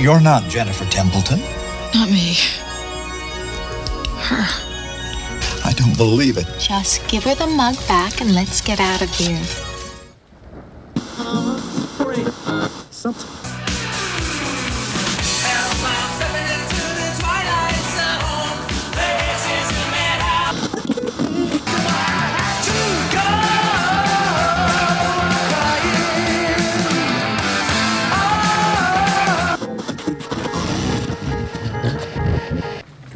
You're 0.00 0.18
not 0.18 0.48
Jennifer 0.48 0.86
Templeton. 0.86 1.40
Not 1.92 2.08
me. 2.08 2.32
Her. 4.16 4.46
I 5.62 5.74
don't 5.74 5.94
believe 5.94 6.38
it. 6.38 6.46
Just 6.58 7.06
give 7.06 7.22
her 7.24 7.34
the 7.34 7.46
mug 7.46 7.76
back 7.86 8.22
and 8.22 8.34
let's 8.34 8.62
get 8.62 8.80
out 8.80 9.02
of 9.02 9.10
here. 9.10 9.38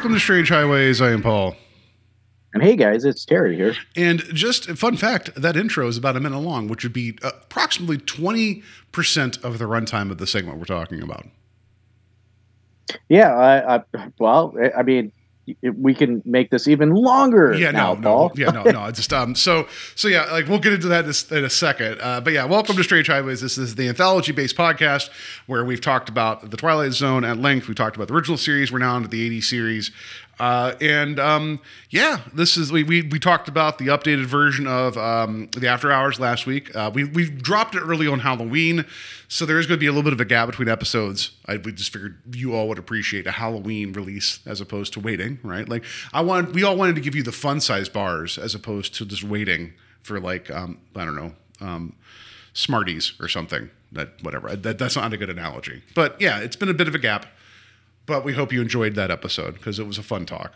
Welcome 0.00 0.14
to 0.14 0.18
Strange 0.18 0.48
Highways. 0.48 1.02
I 1.02 1.10
am 1.10 1.20
Paul. 1.20 1.54
And 2.54 2.62
hey 2.62 2.74
guys, 2.74 3.04
it's 3.04 3.22
Terry 3.26 3.54
here. 3.54 3.74
And 3.94 4.20
just 4.32 4.66
a 4.66 4.74
fun 4.74 4.96
fact 4.96 5.34
that 5.34 5.58
intro 5.58 5.86
is 5.88 5.98
about 5.98 6.16
a 6.16 6.20
minute 6.20 6.38
long, 6.38 6.68
which 6.68 6.82
would 6.84 6.94
be 6.94 7.18
approximately 7.22 7.98
20% 7.98 9.44
of 9.44 9.58
the 9.58 9.66
runtime 9.66 10.10
of 10.10 10.16
the 10.16 10.26
segment 10.26 10.56
we're 10.56 10.64
talking 10.64 11.02
about. 11.02 11.26
Yeah, 13.10 13.34
I, 13.34 13.76
I 13.76 13.82
well, 14.18 14.54
I 14.74 14.82
mean, 14.84 15.12
we 15.74 15.94
can 15.94 16.22
make 16.24 16.50
this 16.50 16.68
even 16.68 16.90
longer. 16.90 17.54
Yeah, 17.54 17.70
now, 17.70 17.94
no, 17.94 18.00
Paul. 18.00 18.32
no, 18.36 18.44
yeah, 18.44 18.50
no, 18.50 18.62
no. 18.64 18.86
It's 18.86 18.98
just 18.98 19.12
um. 19.12 19.34
So, 19.34 19.66
so 19.94 20.08
yeah, 20.08 20.24
like 20.32 20.48
we'll 20.48 20.58
get 20.58 20.72
into 20.72 20.88
that 20.88 21.04
in 21.04 21.10
a, 21.10 21.38
in 21.38 21.44
a 21.44 21.50
second. 21.50 21.98
Uh, 22.00 22.20
but 22.20 22.32
yeah, 22.32 22.44
welcome 22.44 22.76
to 22.76 22.84
Strange 22.84 23.06
Highways. 23.06 23.40
This 23.40 23.58
is 23.58 23.74
the 23.74 23.88
anthology-based 23.88 24.56
podcast 24.56 25.10
where 25.46 25.64
we've 25.64 25.80
talked 25.80 26.08
about 26.08 26.50
the 26.50 26.56
Twilight 26.56 26.92
Zone 26.92 27.24
at 27.24 27.38
length. 27.38 27.68
We 27.68 27.74
talked 27.74 27.96
about 27.96 28.08
the 28.08 28.14
original 28.14 28.38
series. 28.38 28.72
We're 28.72 28.78
now 28.78 28.96
into 28.96 29.08
the 29.08 29.38
'80s 29.38 29.44
series. 29.44 29.90
Uh, 30.40 30.74
and 30.80 31.20
um, 31.20 31.60
yeah, 31.90 32.22
this 32.32 32.56
is 32.56 32.72
we, 32.72 32.82
we 32.82 33.02
we 33.02 33.18
talked 33.18 33.46
about 33.46 33.76
the 33.76 33.88
updated 33.88 34.24
version 34.24 34.66
of 34.66 34.96
um, 34.96 35.50
the 35.54 35.68
After 35.68 35.92
Hours 35.92 36.18
last 36.18 36.46
week. 36.46 36.74
Uh, 36.74 36.90
we 36.92 37.04
we 37.04 37.28
dropped 37.28 37.74
it 37.74 37.80
early 37.80 38.06
on 38.06 38.20
Halloween, 38.20 38.86
so 39.28 39.44
there 39.44 39.58
is 39.58 39.66
going 39.66 39.76
to 39.76 39.80
be 39.80 39.86
a 39.86 39.90
little 39.90 40.02
bit 40.02 40.14
of 40.14 40.20
a 40.20 40.24
gap 40.24 40.48
between 40.48 40.66
episodes. 40.66 41.32
I 41.44 41.58
we 41.58 41.72
just 41.72 41.92
figured 41.92 42.22
you 42.32 42.54
all 42.54 42.68
would 42.68 42.78
appreciate 42.78 43.26
a 43.26 43.32
Halloween 43.32 43.92
release 43.92 44.40
as 44.46 44.62
opposed 44.62 44.94
to 44.94 45.00
waiting, 45.00 45.38
right? 45.42 45.68
Like 45.68 45.84
I 46.14 46.22
want 46.22 46.54
we 46.54 46.64
all 46.64 46.74
wanted 46.74 46.94
to 46.94 47.02
give 47.02 47.14
you 47.14 47.22
the 47.22 47.32
fun 47.32 47.60
size 47.60 47.90
bars 47.90 48.38
as 48.38 48.54
opposed 48.54 48.94
to 48.94 49.04
just 49.04 49.22
waiting 49.22 49.74
for 50.02 50.18
like 50.20 50.50
um, 50.50 50.78
I 50.96 51.04
don't 51.04 51.16
know 51.16 51.32
um, 51.60 51.96
Smarties 52.54 53.12
or 53.20 53.28
something. 53.28 53.68
That 53.92 54.22
whatever 54.22 54.56
that, 54.56 54.78
that's 54.78 54.96
not 54.96 55.12
a 55.12 55.18
good 55.18 55.28
analogy, 55.28 55.82
but 55.94 56.18
yeah, 56.18 56.38
it's 56.38 56.56
been 56.56 56.70
a 56.70 56.74
bit 56.74 56.88
of 56.88 56.94
a 56.94 56.98
gap. 56.98 57.26
But 58.10 58.24
we 58.24 58.32
hope 58.34 58.52
you 58.52 58.60
enjoyed 58.60 58.96
that 58.96 59.12
episode 59.12 59.54
because 59.54 59.78
it 59.78 59.86
was 59.86 59.96
a 59.96 60.02
fun 60.02 60.26
talk. 60.26 60.52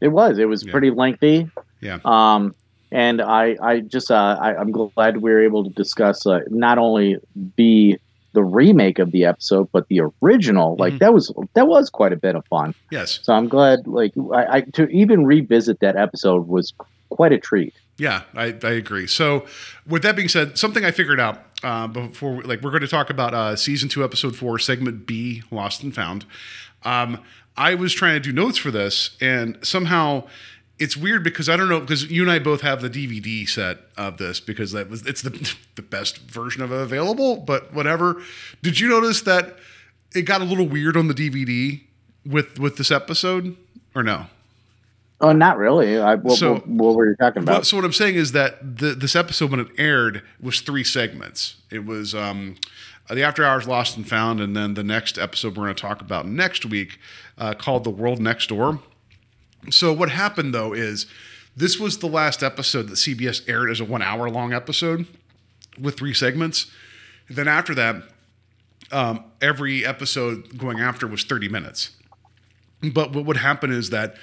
It 0.00 0.08
was. 0.08 0.36
It 0.36 0.46
was 0.48 0.64
Yeah. 0.66 0.72
pretty 0.72 0.90
lengthy. 0.90 1.48
Yeah. 1.80 1.98
Um, 2.04 2.56
and 2.90 3.22
I, 3.22 3.56
I 3.62 3.80
just, 3.80 4.10
uh, 4.10 4.36
I, 4.40 4.56
I'm 4.56 4.72
glad 4.72 5.18
we 5.18 5.30
were 5.30 5.40
able 5.44 5.62
to 5.62 5.70
discuss 5.70 6.26
uh, 6.26 6.40
not 6.48 6.76
only 6.76 7.18
the 7.56 8.00
the 8.32 8.42
remake 8.44 8.98
of 9.00 9.10
the 9.12 9.24
episode, 9.24 9.68
but 9.72 9.86
the 9.88 10.00
original. 10.22 10.74
Like 10.76 10.94
Mhm. 10.94 10.98
that 11.00 11.14
was 11.14 11.32
that 11.54 11.68
was 11.68 11.88
quite 11.88 12.12
a 12.12 12.16
bit 12.16 12.34
of 12.34 12.44
fun. 12.46 12.74
Yes. 12.90 13.20
So 13.22 13.32
I'm 13.32 13.46
glad. 13.48 13.86
Like 13.86 14.12
I, 14.34 14.56
I 14.56 14.60
to 14.72 14.88
even 14.88 15.26
revisit 15.26 15.78
that 15.80 15.94
episode 15.96 16.48
was 16.48 16.72
quite 17.10 17.32
a 17.32 17.38
treat. 17.38 17.74
Yeah, 18.00 18.22
I, 18.34 18.56
I 18.62 18.70
agree. 18.70 19.06
So, 19.06 19.44
with 19.86 20.00
that 20.04 20.16
being 20.16 20.28
said, 20.28 20.56
something 20.56 20.86
I 20.86 20.90
figured 20.90 21.20
out 21.20 21.44
uh, 21.62 21.86
before, 21.86 22.40
like, 22.44 22.62
we're 22.62 22.70
going 22.70 22.80
to 22.80 22.88
talk 22.88 23.10
about 23.10 23.34
uh, 23.34 23.56
season 23.56 23.90
two, 23.90 24.02
episode 24.02 24.34
four, 24.34 24.58
segment 24.58 25.06
B, 25.06 25.42
Lost 25.50 25.82
and 25.82 25.94
Found. 25.94 26.24
Um, 26.82 27.22
I 27.58 27.74
was 27.74 27.92
trying 27.92 28.14
to 28.14 28.20
do 28.20 28.32
notes 28.32 28.56
for 28.56 28.70
this, 28.70 29.18
and 29.20 29.58
somehow 29.62 30.26
it's 30.78 30.96
weird 30.96 31.22
because 31.22 31.50
I 31.50 31.58
don't 31.58 31.68
know 31.68 31.80
because 31.80 32.10
you 32.10 32.22
and 32.22 32.30
I 32.30 32.38
both 32.38 32.62
have 32.62 32.80
the 32.80 32.88
DVD 32.88 33.46
set 33.46 33.80
of 33.98 34.16
this 34.16 34.40
because 34.40 34.72
that 34.72 34.88
was 34.88 35.06
it's 35.06 35.20
the 35.20 35.54
the 35.74 35.82
best 35.82 36.20
version 36.20 36.62
of 36.62 36.72
it 36.72 36.80
available. 36.80 37.36
But 37.36 37.74
whatever. 37.74 38.22
Did 38.62 38.80
you 38.80 38.88
notice 38.88 39.20
that 39.22 39.58
it 40.14 40.22
got 40.22 40.40
a 40.40 40.44
little 40.44 40.66
weird 40.66 40.96
on 40.96 41.08
the 41.08 41.14
DVD 41.14 41.82
with 42.24 42.58
with 42.58 42.78
this 42.78 42.90
episode, 42.90 43.58
or 43.94 44.02
no? 44.02 44.24
Oh, 45.20 45.32
not 45.32 45.58
really. 45.58 45.98
I, 45.98 46.14
what, 46.14 46.38
So- 46.38 46.54
what, 46.54 46.66
what 46.68 46.94
were 46.96 47.08
you 47.10 47.16
talking 47.16 47.42
about? 47.42 47.52
Well, 47.52 47.64
so 47.64 47.76
what 47.76 47.84
I'm 47.84 47.92
saying 47.92 48.14
is 48.14 48.32
that 48.32 48.78
the, 48.78 48.94
this 48.94 49.14
episode, 49.14 49.50
when 49.50 49.60
it 49.60 49.68
aired, 49.76 50.22
was 50.40 50.60
three 50.60 50.84
segments. 50.84 51.56
It 51.70 51.84
was 51.84 52.14
um, 52.14 52.56
the 53.08 53.22
After 53.22 53.44
Hours 53.44 53.68
Lost 53.68 53.96
and 53.96 54.08
Found, 54.08 54.40
and 54.40 54.56
then 54.56 54.74
the 54.74 54.84
next 54.84 55.18
episode 55.18 55.56
we're 55.56 55.64
going 55.64 55.74
to 55.74 55.80
talk 55.80 56.00
about 56.00 56.26
next 56.26 56.64
week, 56.64 56.98
uh, 57.36 57.54
called 57.54 57.84
The 57.84 57.90
World 57.90 58.20
Next 58.20 58.48
Door. 58.48 58.80
So 59.68 59.92
what 59.92 60.08
happened 60.10 60.54
though 60.54 60.72
is 60.72 61.04
this 61.54 61.78
was 61.78 61.98
the 61.98 62.06
last 62.06 62.42
episode 62.42 62.88
that 62.88 62.94
CBS 62.94 63.46
aired 63.46 63.70
as 63.70 63.78
a 63.80 63.84
one 63.84 64.00
hour 64.00 64.30
long 64.30 64.54
episode 64.54 65.06
with 65.78 65.98
three 65.98 66.14
segments. 66.14 66.70
Then 67.28 67.46
after 67.46 67.74
that, 67.74 68.02
um, 68.90 69.24
every 69.42 69.84
episode 69.84 70.56
going 70.56 70.80
after 70.80 71.06
was 71.06 71.24
30 71.24 71.48
minutes. 71.48 71.90
But 72.82 73.12
what 73.12 73.26
would 73.26 73.36
happen 73.36 73.70
is 73.70 73.90
that 73.90 74.14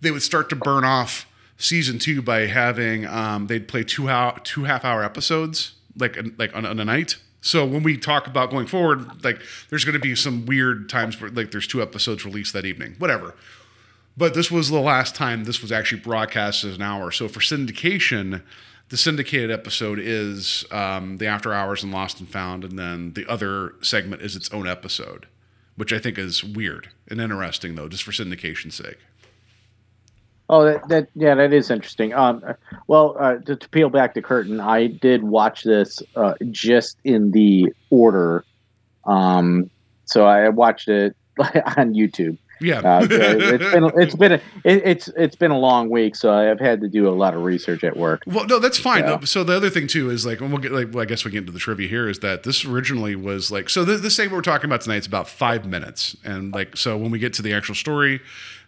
they 0.00 0.10
would 0.10 0.22
start 0.22 0.48
to 0.50 0.56
burn 0.56 0.84
off 0.84 1.26
season 1.56 1.98
two 1.98 2.22
by 2.22 2.46
having 2.46 3.06
um, 3.06 3.46
they'd 3.46 3.68
play 3.68 3.82
two 3.82 4.08
hour 4.08 4.38
two 4.44 4.64
half 4.64 4.84
hour 4.84 5.02
episodes 5.02 5.72
like 5.96 6.18
like 6.38 6.54
on, 6.54 6.66
on 6.66 6.78
a 6.78 6.84
night. 6.84 7.16
So 7.40 7.64
when 7.64 7.82
we 7.82 7.96
talk 7.96 8.26
about 8.26 8.50
going 8.50 8.66
forward, 8.66 9.24
like 9.24 9.40
there's 9.70 9.84
going 9.84 9.94
to 9.94 10.00
be 10.00 10.14
some 10.16 10.46
weird 10.46 10.88
times 10.88 11.20
where 11.20 11.30
like 11.30 11.52
there's 11.52 11.66
two 11.66 11.80
episodes 11.80 12.24
released 12.24 12.52
that 12.54 12.64
evening, 12.64 12.96
whatever. 12.98 13.34
But 14.16 14.34
this 14.34 14.50
was 14.50 14.70
the 14.70 14.80
last 14.80 15.14
time 15.14 15.44
this 15.44 15.60
was 15.60 15.70
actually 15.70 16.00
broadcast 16.00 16.64
as 16.64 16.76
an 16.76 16.82
hour. 16.82 17.10
So 17.10 17.28
for 17.28 17.40
syndication, 17.40 18.42
the 18.88 18.96
syndicated 18.96 19.50
episode 19.50 19.98
is 19.98 20.64
um, 20.70 21.18
the 21.18 21.26
After 21.26 21.52
Hours 21.52 21.82
and 21.82 21.92
Lost 21.92 22.18
and 22.20 22.28
Found, 22.30 22.64
and 22.64 22.78
then 22.78 23.12
the 23.12 23.26
other 23.30 23.74
segment 23.82 24.22
is 24.22 24.34
its 24.34 24.50
own 24.52 24.66
episode, 24.66 25.26
which 25.76 25.92
I 25.92 25.98
think 25.98 26.18
is 26.18 26.42
weird 26.42 26.88
and 27.08 27.20
interesting 27.20 27.74
though, 27.74 27.88
just 27.88 28.02
for 28.02 28.12
syndication's 28.12 28.74
sake. 28.74 28.98
Oh, 30.48 30.64
that, 30.64 30.88
that 30.88 31.08
yeah, 31.14 31.34
that 31.34 31.52
is 31.52 31.70
interesting. 31.70 32.14
Um, 32.14 32.42
uh, 32.46 32.52
well, 32.86 33.16
uh, 33.18 33.36
to, 33.38 33.56
to 33.56 33.68
peel 33.70 33.90
back 33.90 34.14
the 34.14 34.22
curtain, 34.22 34.60
I 34.60 34.86
did 34.86 35.24
watch 35.24 35.64
this 35.64 36.02
uh, 36.14 36.34
just 36.50 36.98
in 37.04 37.32
the 37.32 37.72
order. 37.90 38.44
Um, 39.04 39.70
so 40.04 40.24
I 40.24 40.48
watched 40.48 40.88
it 40.88 41.16
on 41.38 41.94
YouTube. 41.94 42.38
Yeah, 42.58 42.78
Uh, 42.78 43.06
it's 43.10 43.72
been 43.72 44.00
it's 44.00 44.14
been 44.14 44.32
a, 44.32 44.40
it, 44.64 44.82
it's 44.82 45.08
it's 45.08 45.36
been 45.36 45.50
a 45.50 45.58
long 45.58 45.90
week, 45.90 46.16
so 46.16 46.32
I've 46.32 46.58
had 46.58 46.80
to 46.80 46.88
do 46.88 47.06
a 47.06 47.12
lot 47.12 47.34
of 47.34 47.42
research 47.42 47.84
at 47.84 47.98
work. 47.98 48.22
Well, 48.26 48.46
no, 48.46 48.58
that's 48.58 48.78
fine. 48.78 49.04
Yeah. 49.04 49.20
So 49.20 49.44
the 49.44 49.54
other 49.54 49.68
thing 49.68 49.86
too 49.86 50.08
is 50.08 50.24
like, 50.24 50.40
and 50.40 50.50
we'll 50.50 50.62
get 50.62 50.72
like, 50.72 50.88
well, 50.90 51.02
I 51.02 51.04
guess 51.04 51.22
we 51.24 51.30
get 51.30 51.40
into 51.40 51.52
the 51.52 51.58
trivia 51.58 51.86
here. 51.86 52.08
Is 52.08 52.20
that 52.20 52.44
this 52.44 52.64
originally 52.64 53.14
was 53.14 53.50
like, 53.50 53.68
so 53.68 53.84
this, 53.84 54.00
this 54.00 54.16
segment 54.16 54.36
we're 54.36 54.40
talking 54.42 54.70
about 54.70 54.80
tonight 54.80 54.96
is 54.98 55.06
about 55.06 55.28
five 55.28 55.66
minutes, 55.66 56.16
and 56.24 56.54
like, 56.54 56.78
so 56.78 56.96
when 56.96 57.10
we 57.10 57.18
get 57.18 57.34
to 57.34 57.42
the 57.42 57.52
actual 57.52 57.74
story, 57.74 58.22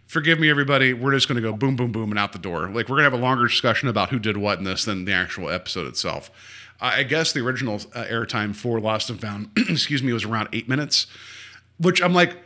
forgive 0.09 0.41
me, 0.41 0.51
everybody, 0.51 0.93
we're 0.93 1.13
just 1.13 1.29
going 1.29 1.41
to 1.41 1.43
go 1.43 1.57
boom, 1.57 1.77
boom, 1.77 1.93
boom, 1.93 2.11
and 2.11 2.19
out 2.19 2.33
the 2.33 2.39
door. 2.39 2.63
Like, 2.63 2.89
we're 2.89 2.97
going 2.97 3.05
to 3.05 3.11
have 3.11 3.13
a 3.13 3.23
longer 3.23 3.47
discussion 3.47 3.89
about 3.89 4.09
who 4.09 4.19
did 4.19 4.37
what 4.37 4.59
in 4.59 4.65
this 4.65 4.85
than 4.85 5.05
the 5.05 5.13
actual 5.13 5.49
episode 5.49 5.87
itself. 5.87 6.31
I 6.81 7.03
guess 7.03 7.33
the 7.33 7.41
original 7.41 7.77
uh, 7.95 8.05
airtime 8.05 8.55
for 8.55 8.81
Lost 8.81 9.11
and 9.11 9.21
Found, 9.21 9.51
excuse 9.57 10.03
me, 10.03 10.13
was 10.13 10.25
around 10.25 10.49
eight 10.53 10.69
minutes, 10.69 11.07
which 11.79 12.01
I'm 12.01 12.15
like, 12.15 12.37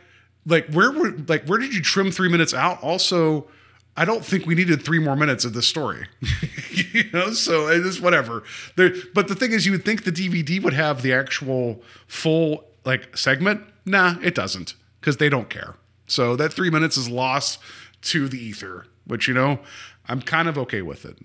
like 0.45 0.67
where 0.73 0.91
were 0.91 1.11
like 1.27 1.45
where 1.45 1.59
did 1.59 1.73
you 1.73 1.81
trim 1.81 2.11
three 2.11 2.29
minutes 2.29 2.53
out? 2.53 2.81
Also, 2.81 3.47
I 3.95 4.05
don't 4.05 4.25
think 4.25 4.47
we 4.47 4.55
needed 4.55 4.83
three 4.83 4.99
more 4.99 5.15
minutes 5.15 5.45
of 5.45 5.53
this 5.53 5.67
story. 5.67 6.07
you 6.71 7.03
know, 7.13 7.31
so 7.31 7.67
it 7.67 7.85
is 7.85 8.01
whatever. 8.01 8.43
There, 8.75 8.93
but 9.13 9.27
the 9.27 9.35
thing 9.35 9.51
is, 9.51 9.67
you 9.67 9.71
would 9.71 9.85
think 9.85 10.03
the 10.03 10.11
DVD 10.11 10.61
would 10.63 10.73
have 10.73 11.03
the 11.03 11.13
actual 11.13 11.81
full 12.07 12.65
like 12.85 13.15
segment. 13.15 13.61
Nah, 13.85 14.15
it 14.23 14.33
doesn't 14.33 14.73
because 14.99 15.17
they 15.17 15.29
don't 15.29 15.49
care. 15.49 15.75
So 16.07 16.35
that 16.35 16.53
three 16.53 16.69
minutes 16.69 16.97
is 16.97 17.09
lost 17.09 17.59
to 18.03 18.27
the 18.27 18.37
ether, 18.37 18.85
which 19.05 19.27
you 19.27 19.33
know, 19.33 19.59
I'm 20.07 20.21
kind 20.21 20.47
of 20.47 20.57
okay 20.57 20.81
with 20.81 21.05
it. 21.05 21.17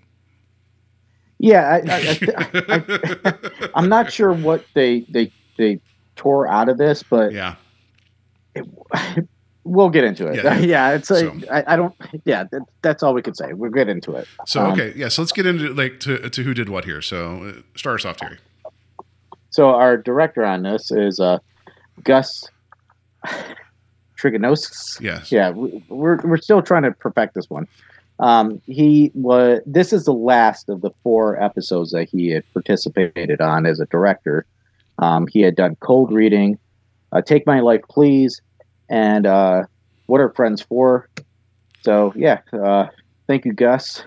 Yeah, 1.37 1.79
I, 1.87 1.91
I, 1.91 2.19
I, 2.37 3.23
I, 3.25 3.69
I'm 3.75 3.87
not 3.89 4.11
sure 4.11 4.33
what 4.33 4.65
they 4.73 5.01
they 5.09 5.31
they 5.57 5.79
tore 6.15 6.47
out 6.47 6.67
of 6.67 6.77
this, 6.77 7.01
but 7.01 7.31
yeah. 7.31 7.55
we'll 9.63 9.89
get 9.89 10.03
into 10.03 10.27
it. 10.27 10.43
Yeah. 10.43 10.57
Yeah, 10.59 10.91
it's 10.91 11.09
like 11.09 11.21
So- 11.21 11.51
I, 11.51 11.73
I 11.73 11.75
don't. 11.75 11.95
Yeah, 12.25 12.43
that, 12.51 12.61
that's 12.81 13.03
all 13.03 13.13
we 13.13 13.21
can 13.21 13.35
say. 13.35 13.53
We'll 13.53 13.71
get 13.71 13.87
into 13.87 14.15
it. 14.15 14.27
So 14.45 14.65
Um, 14.65 14.71
okay, 14.73 14.93
yeah. 14.95 15.07
So 15.07 15.21
let's 15.21 15.31
get 15.31 15.45
into 15.45 15.73
like 15.73 15.99
to 16.01 16.29
to 16.29 16.43
who 16.43 16.53
did 16.53 16.69
what 16.69 16.85
here. 16.85 17.01
So 17.01 17.43
uh, 17.45 17.61
start 17.75 18.01
us 18.01 18.05
off, 18.05 18.17
Terry. 18.17 18.37
So 19.49 19.69
our 19.69 19.97
director 19.97 20.43
on 20.45 20.63
this 20.63 20.91
is 20.91 21.19
uh, 21.19 21.39
Gus 22.03 22.43
Trigonosis. 24.19 24.99
Yes. 25.01 25.31
Yeah, 25.31 25.51
we- 25.51 25.83
we're 25.89 26.17
we're 26.23 26.37
still 26.37 26.61
trying 26.61 26.83
to 26.83 26.91
perfect 26.91 27.35
this 27.35 27.49
one. 27.49 27.67
Um, 28.19 28.61
he 28.65 29.11
was. 29.13 29.61
This 29.65 29.93
is 29.93 30.03
the 30.05 30.13
last 30.13 30.67
of 30.69 30.81
the 30.81 30.91
four 31.03 31.41
episodes 31.41 31.91
that 31.91 32.09
he 32.09 32.29
had 32.29 32.43
participated 32.53 33.39
on 33.39 33.65
as 33.65 33.79
a 33.79 33.85
director. 33.85 34.45
Um, 34.97 35.27
he 35.27 35.39
had 35.41 35.55
done 35.55 35.77
Cold 35.79 36.11
Reading, 36.11 36.59
uh, 37.13 37.21
Take 37.21 37.47
My 37.47 37.61
Life 37.61 37.81
Please, 37.89 38.41
and 38.89 39.25
uh, 39.25 39.63
What 40.07 40.19
Are 40.19 40.29
Friends 40.31 40.61
For? 40.61 41.07
So 41.83 42.11
yeah, 42.15 42.39
uh, 42.51 42.87
thank 43.27 43.45
you, 43.45 43.53
Gus, 43.53 44.03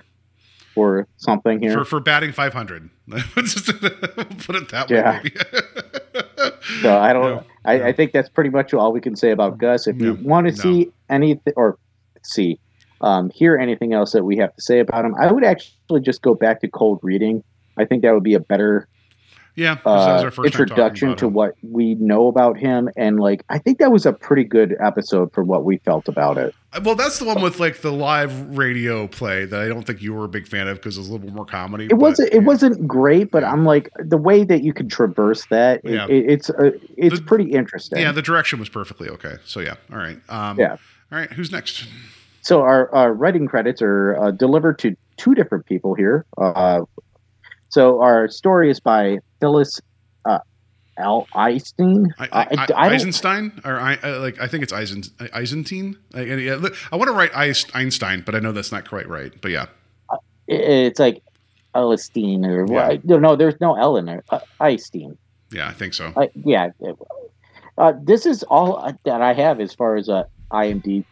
for 0.74 1.06
something 1.16 1.62
here. 1.62 1.72
For 1.72 1.84
for 1.86 2.00
batting 2.00 2.32
500. 2.32 2.90
Put 3.08 4.56
it 4.56 4.68
that 4.68 4.86
Yeah. 4.90 5.22
way. 5.22 5.30
So 6.82 6.96
I 6.96 7.12
don't. 7.12 7.22
No, 7.36 7.44
I. 7.64 7.88
I 7.88 7.92
think 7.92 8.12
that's 8.12 8.28
pretty 8.28 8.50
much 8.50 8.74
all 8.74 8.92
we 8.92 9.00
can 9.00 9.16
say 9.16 9.30
about 9.30 9.58
Gus. 9.58 9.86
If 9.86 10.00
you 10.00 10.14
want 10.14 10.46
to 10.48 10.52
no. 10.52 10.58
see 10.58 10.92
anything 11.08 11.52
or 11.56 11.78
see, 12.22 12.58
um, 13.00 13.30
hear 13.30 13.56
anything 13.56 13.92
else 13.92 14.12
that 14.12 14.24
we 14.24 14.36
have 14.36 14.54
to 14.54 14.62
say 14.62 14.78
about 14.78 15.04
him, 15.04 15.14
I 15.20 15.30
would 15.30 15.44
actually 15.44 16.00
just 16.00 16.22
go 16.22 16.34
back 16.34 16.60
to 16.60 16.68
cold 16.68 17.00
reading. 17.02 17.42
I 17.76 17.84
think 17.84 18.02
that 18.02 18.12
would 18.12 18.22
be 18.22 18.34
a 18.34 18.40
better 18.40 18.88
Yeah. 19.54 19.76
uh, 19.84 20.22
our 20.22 20.30
first 20.30 20.46
introduction 20.58 21.14
to 21.16 21.28
what 21.28 21.54
we 21.62 21.94
know 21.96 22.26
about 22.28 22.56
him, 22.56 22.88
and 22.96 23.20
like 23.20 23.44
I 23.50 23.58
think 23.58 23.78
that 23.78 23.92
was 23.92 24.06
a 24.06 24.12
pretty 24.12 24.44
good 24.44 24.76
episode 24.80 25.32
for 25.32 25.44
what 25.44 25.64
we 25.64 25.76
felt 25.78 26.08
about 26.08 26.38
it. 26.38 26.54
Uh, 26.72 26.80
Well, 26.82 26.94
that's 26.94 27.18
the 27.18 27.26
one 27.26 27.42
with 27.42 27.60
like 27.60 27.82
the 27.82 27.92
live 27.92 28.56
radio 28.56 29.06
play 29.06 29.44
that 29.44 29.60
I 29.60 29.68
don't 29.68 29.82
think 29.86 30.00
you 30.00 30.14
were 30.14 30.24
a 30.24 30.28
big 30.28 30.48
fan 30.48 30.68
of 30.68 30.78
because 30.78 30.96
it 30.96 31.00
was 31.00 31.08
a 31.08 31.12
little 31.12 31.26
bit 31.26 31.34
more 31.34 31.44
comedy. 31.44 31.84
It 31.84 31.90
but- 31.90 31.98
wasn't. 31.98 32.32
It 32.32 32.44
wasn't 32.44 32.88
great, 32.88 33.30
but 33.30 33.44
I'm 33.44 33.64
like 33.66 33.90
the 33.98 34.16
way 34.16 34.42
that 34.44 34.62
you 34.62 34.72
can 34.72 34.88
traverse 34.88 35.44
that. 35.46 35.82
Yeah. 35.84 36.06
it, 36.08 36.30
it's 36.30 36.48
uh, 36.50 36.70
it's 36.96 37.18
The- 37.20 37.26
pretty 37.26 37.52
interesting. 37.52 37.98
Yeah, 38.00 38.12
the 38.12 38.22
direction 38.22 38.58
was 38.58 38.68
perfectly 38.70 39.08
okay. 39.10 39.36
So 39.44 39.60
yeah, 39.60 39.74
all 39.92 39.98
right. 39.98 40.18
Um, 40.30 40.58
Yeah. 40.58 40.76
All 41.12 41.18
right. 41.18 41.30
Who's 41.30 41.52
next? 41.52 41.86
So 42.40 42.62
our, 42.62 42.92
our 42.94 43.12
writing 43.12 43.46
credits 43.46 43.80
are 43.82 44.16
uh, 44.16 44.30
delivered 44.32 44.78
to 44.80 44.96
two 45.16 45.34
different 45.34 45.66
people 45.66 45.94
here. 45.94 46.24
Uh, 46.38 46.80
so 47.68 48.00
our 48.02 48.28
story 48.28 48.70
is 48.70 48.80
by 48.80 49.18
Phyllis 49.42 49.80
uh. 50.24 50.38
Einstein. 51.34 52.14
I, 52.18 52.26
Uh, 52.26 52.44
I, 52.56 52.66
I 52.74 52.94
Eisenstein 52.94 53.60
or 53.64 53.80
I, 53.80 53.98
I 54.02 54.10
like 54.18 54.40
I 54.40 54.46
think 54.46 54.62
it's 54.62 54.72
Eisen 54.72 55.02
Eisentine. 55.34 55.96
I, 56.14 56.20
I, 56.20 56.68
I 56.92 56.96
want 56.96 57.08
to 57.08 57.12
write 57.12 57.30
Einstein, 57.74 58.22
but 58.24 58.34
I 58.36 58.38
know 58.38 58.52
that's 58.52 58.70
not 58.70 58.88
quite 58.88 59.08
right. 59.08 59.32
But 59.40 59.50
yeah, 59.50 59.66
It's 60.46 61.00
like 61.00 61.22
Elistine 61.74 62.44
or 62.44 62.66
Yeah. 62.66 62.88
what? 62.88 63.04
No, 63.04 63.18
no, 63.18 63.36
there's 63.36 63.58
no 63.60 63.74
L 63.74 63.96
in 63.96 64.04
there. 64.04 64.22
Uh, 64.30 64.40
Einstein. 64.60 65.16
yeah, 65.50 65.68
I 65.68 65.72
think 65.72 65.94
so. 65.94 66.12
Uh, 66.14 66.26
yeah. 66.34 66.68
Uh, 67.78 67.94
this 68.02 68.26
is 68.26 68.42
all 68.44 68.76
uh, 68.76 68.92
that 69.04 69.22
I 69.22 69.32
have 69.32 69.60
as 69.60 69.74
far 69.74 69.96
as 69.96 70.08
uh, 70.08 70.24
IMDb 70.52 71.04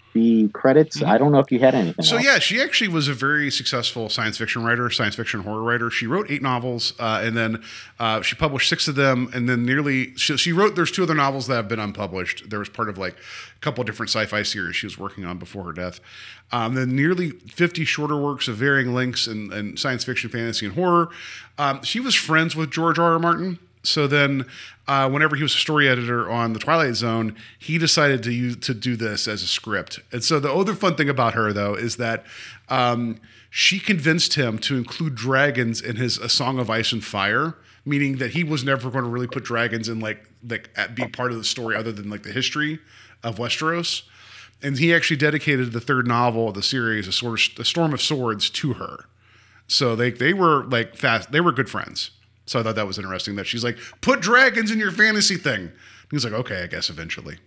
credits. 0.52 1.02
I 1.02 1.18
don't 1.18 1.32
know 1.32 1.38
if 1.38 1.50
you 1.50 1.58
had 1.58 1.74
anything. 1.74 1.92
Mm-hmm. 1.92 2.02
So 2.02 2.16
else. 2.16 2.24
yeah, 2.24 2.38
she 2.38 2.60
actually 2.60 2.88
was 2.88 3.08
a 3.08 3.14
very 3.14 3.50
successful 3.50 4.08
science 4.08 4.38
fiction 4.38 4.64
writer, 4.64 4.90
science 4.90 5.14
fiction 5.14 5.40
horror 5.40 5.62
writer. 5.62 5.90
She 5.90 6.06
wrote 6.06 6.30
eight 6.30 6.42
novels, 6.42 6.94
uh, 6.98 7.20
and 7.22 7.36
then 7.36 7.62
uh, 7.98 8.22
she 8.22 8.34
published 8.34 8.68
six 8.68 8.88
of 8.88 8.94
them, 8.94 9.30
and 9.32 9.48
then 9.48 9.64
nearly 9.64 10.16
she, 10.16 10.36
she 10.36 10.52
wrote. 10.52 10.74
There's 10.74 10.90
two 10.90 11.02
other 11.02 11.14
novels 11.14 11.46
that 11.46 11.56
have 11.56 11.68
been 11.68 11.78
unpublished. 11.78 12.50
There 12.50 12.58
was 12.58 12.68
part 12.68 12.88
of 12.88 12.98
like 12.98 13.14
a 13.14 13.60
couple 13.60 13.84
different 13.84 14.10
sci-fi 14.10 14.42
series 14.42 14.76
she 14.76 14.86
was 14.86 14.98
working 14.98 15.24
on 15.24 15.38
before 15.38 15.64
her 15.64 15.72
death. 15.72 16.00
Um, 16.52 16.74
then 16.74 16.96
nearly 16.96 17.30
50 17.30 17.84
shorter 17.84 18.16
works 18.16 18.48
of 18.48 18.56
varying 18.56 18.92
lengths 18.92 19.26
and, 19.26 19.52
in 19.52 19.76
science 19.76 20.02
fiction, 20.02 20.30
fantasy, 20.30 20.66
and 20.66 20.74
horror. 20.74 21.10
Um, 21.58 21.82
she 21.82 22.00
was 22.00 22.14
friends 22.14 22.56
with 22.56 22.70
George 22.70 22.98
R. 22.98 23.12
R. 23.12 23.18
Martin. 23.18 23.58
So 23.82 24.06
then, 24.06 24.46
uh, 24.86 25.08
whenever 25.08 25.36
he 25.36 25.42
was 25.42 25.54
a 25.54 25.58
story 25.58 25.88
editor 25.88 26.30
on 26.30 26.52
the 26.52 26.58
Twilight 26.58 26.94
Zone, 26.94 27.36
he 27.58 27.78
decided 27.78 28.22
to 28.24 28.32
use 28.32 28.56
to 28.56 28.74
do 28.74 28.96
this 28.96 29.26
as 29.26 29.42
a 29.42 29.46
script. 29.46 30.00
And 30.12 30.22
so 30.22 30.38
the 30.38 30.52
other 30.52 30.74
fun 30.74 30.96
thing 30.96 31.08
about 31.08 31.34
her, 31.34 31.52
though, 31.52 31.74
is 31.74 31.96
that 31.96 32.24
um, 32.68 33.18
she 33.48 33.78
convinced 33.78 34.34
him 34.34 34.58
to 34.58 34.76
include 34.76 35.14
dragons 35.14 35.80
in 35.80 35.96
his 35.96 36.18
A 36.18 36.28
Song 36.28 36.58
of 36.58 36.68
Ice 36.68 36.92
and 36.92 37.02
Fire, 37.04 37.56
meaning 37.84 38.18
that 38.18 38.32
he 38.32 38.44
was 38.44 38.64
never 38.64 38.90
going 38.90 39.04
to 39.04 39.10
really 39.10 39.26
put 39.26 39.44
dragons 39.44 39.88
in 39.88 40.00
like 40.00 40.28
like 40.46 40.70
at- 40.76 40.94
be 40.94 41.06
part 41.06 41.32
of 41.32 41.38
the 41.38 41.44
story 41.44 41.76
other 41.76 41.92
than 41.92 42.10
like 42.10 42.22
the 42.22 42.32
history 42.32 42.78
of 43.22 43.36
Westeros. 43.36 44.02
And 44.62 44.78
he 44.78 44.94
actually 44.94 45.16
dedicated 45.16 45.72
the 45.72 45.80
third 45.80 46.06
novel 46.06 46.48
of 46.48 46.54
the 46.54 46.62
series, 46.62 47.08
A, 47.08 47.12
Sword, 47.12 47.40
a 47.58 47.64
Storm 47.64 47.94
of 47.94 48.02
Swords, 48.02 48.50
to 48.50 48.74
her. 48.74 49.06
So 49.66 49.96
they 49.96 50.10
they 50.10 50.34
were 50.34 50.64
like 50.64 50.96
fast. 50.96 51.32
They 51.32 51.40
were 51.40 51.52
good 51.52 51.70
friends. 51.70 52.10
So 52.50 52.58
I 52.58 52.64
thought 52.64 52.74
that 52.74 52.86
was 52.88 52.98
interesting 52.98 53.36
that 53.36 53.46
she's 53.46 53.62
like, 53.62 53.78
put 54.00 54.18
dragons 54.20 54.72
in 54.72 54.80
your 54.80 54.90
fantasy 54.90 55.36
thing. 55.36 55.70
He 56.10 56.16
was 56.16 56.24
like, 56.24 56.32
okay, 56.32 56.64
I 56.64 56.66
guess 56.66 56.90
eventually. 56.90 57.38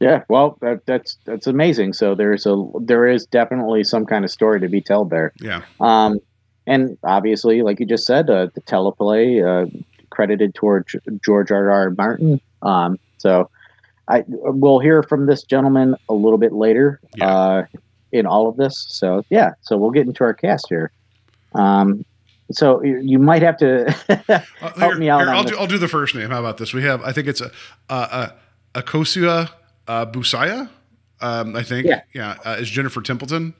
Yeah, 0.00 0.22
well, 0.28 0.58
that, 0.60 0.84
that's 0.84 1.16
that's 1.24 1.46
amazing. 1.46 1.94
So 1.94 2.14
there's 2.14 2.44
a 2.44 2.62
there 2.78 3.06
is 3.06 3.24
definitely 3.24 3.84
some 3.84 4.04
kind 4.04 4.22
of 4.22 4.30
story 4.30 4.60
to 4.60 4.68
be 4.68 4.82
told 4.82 5.08
there. 5.08 5.32
Yeah. 5.40 5.62
Um, 5.80 6.18
and 6.66 6.98
obviously, 7.04 7.62
like 7.62 7.80
you 7.80 7.86
just 7.86 8.04
said, 8.04 8.28
uh, 8.28 8.48
the 8.54 8.60
teleplay 8.60 9.42
uh, 9.42 9.70
credited 10.10 10.54
toward 10.54 10.86
George 11.24 11.50
R. 11.50 11.70
R. 11.70 11.88
Martin. 11.88 12.38
Um, 12.60 12.98
so 13.16 13.48
I 14.08 14.24
we'll 14.28 14.80
hear 14.80 15.02
from 15.02 15.24
this 15.24 15.42
gentleman 15.42 15.96
a 16.10 16.12
little 16.14 16.38
bit 16.38 16.52
later 16.52 17.00
Yeah. 17.16 17.34
uh, 17.34 17.66
in 18.12 18.26
all 18.26 18.46
of 18.46 18.58
this. 18.58 18.84
So 18.90 19.24
yeah, 19.30 19.52
so 19.62 19.78
we'll 19.78 19.90
get 19.90 20.06
into 20.06 20.22
our 20.22 20.34
cast 20.34 20.66
here. 20.68 20.92
Um, 21.54 22.04
so 22.50 22.82
you, 22.82 23.18
might 23.18 23.42
have 23.42 23.56
to 23.58 23.86
Uh, 24.28 24.40
help 24.60 24.76
here- 24.76 24.94
me 24.96 25.08
out. 25.08 25.20
here, 25.20 25.30
I'll 25.30 25.44
do, 25.44 25.56
I'll 25.58 25.66
do 25.66 25.78
the 25.78 25.88
first 25.88 26.14
name. 26.14 26.30
How 26.30 26.40
about 26.40 26.58
this? 26.58 26.72
We 26.74 26.82
have, 26.82 27.02
I 27.02 27.12
think 27.12 27.28
it's 27.28 27.40
a, 27.40 27.50
a, 27.88 28.32
a 28.74 28.82
Akosua 28.82 29.50
uh, 29.88 30.06
Busaya. 30.06 30.68
Um, 31.20 31.54
I 31.56 31.62
think, 31.62 31.86
Yeah. 31.86 32.00
yeah, 32.14 32.36
uh, 32.44 32.56
is 32.58 32.70
Jennifer 32.70 33.00
Templeton. 33.02 33.54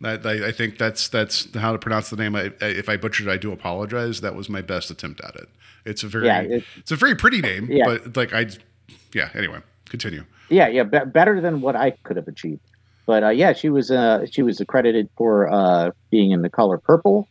That 0.00 0.26
I, 0.26 0.48
I 0.48 0.52
think 0.52 0.78
that's 0.78 1.08
that's 1.08 1.54
how 1.56 1.70
to 1.72 1.78
pronounce 1.78 2.10
the 2.10 2.16
name. 2.16 2.34
I, 2.34 2.52
I, 2.60 2.64
if 2.66 2.88
I 2.88 2.96
butchered, 2.96 3.28
it, 3.28 3.30
I 3.30 3.36
do 3.36 3.52
apologize. 3.52 4.20
That 4.20 4.34
was 4.34 4.48
my 4.48 4.60
best 4.60 4.90
attempt 4.90 5.20
at 5.20 5.36
it. 5.36 5.48
It's 5.84 6.02
a 6.02 6.08
very, 6.08 6.26
Yeah, 6.26 6.40
it- 6.40 6.64
it's 6.76 6.90
a 6.90 6.96
very 6.96 7.14
pretty 7.14 7.40
name, 7.40 7.68
Yeah. 7.70 7.84
but 7.86 8.16
like 8.16 8.32
I, 8.32 8.46
yeah. 9.14 9.28
Anyway, 9.34 9.60
continue. 9.88 10.24
Yeah, 10.48 10.66
yeah, 10.68 10.82
be- 10.82 11.04
better 11.06 11.40
than 11.40 11.60
what 11.60 11.76
I 11.76 11.90
could 12.02 12.16
have 12.16 12.26
achieved. 12.26 12.60
But 13.06 13.22
uh, 13.22 13.28
yeah, 13.28 13.52
she 13.52 13.68
was 13.68 13.90
uh, 13.92 14.26
she 14.30 14.42
was 14.42 14.60
accredited 14.60 15.08
for 15.16 15.48
uh, 15.52 15.90
being 16.10 16.30
in 16.32 16.42
the 16.42 16.50
color 16.50 16.78
purple, 16.78 17.28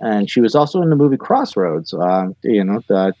and 0.00 0.30
she 0.30 0.40
was 0.40 0.54
also 0.54 0.82
in 0.82 0.90
the 0.90 0.96
movie 0.96 1.16
Crossroads. 1.16 1.94
Uh, 1.94 2.28
you 2.42 2.64
know, 2.64 2.80
the, 2.88 3.12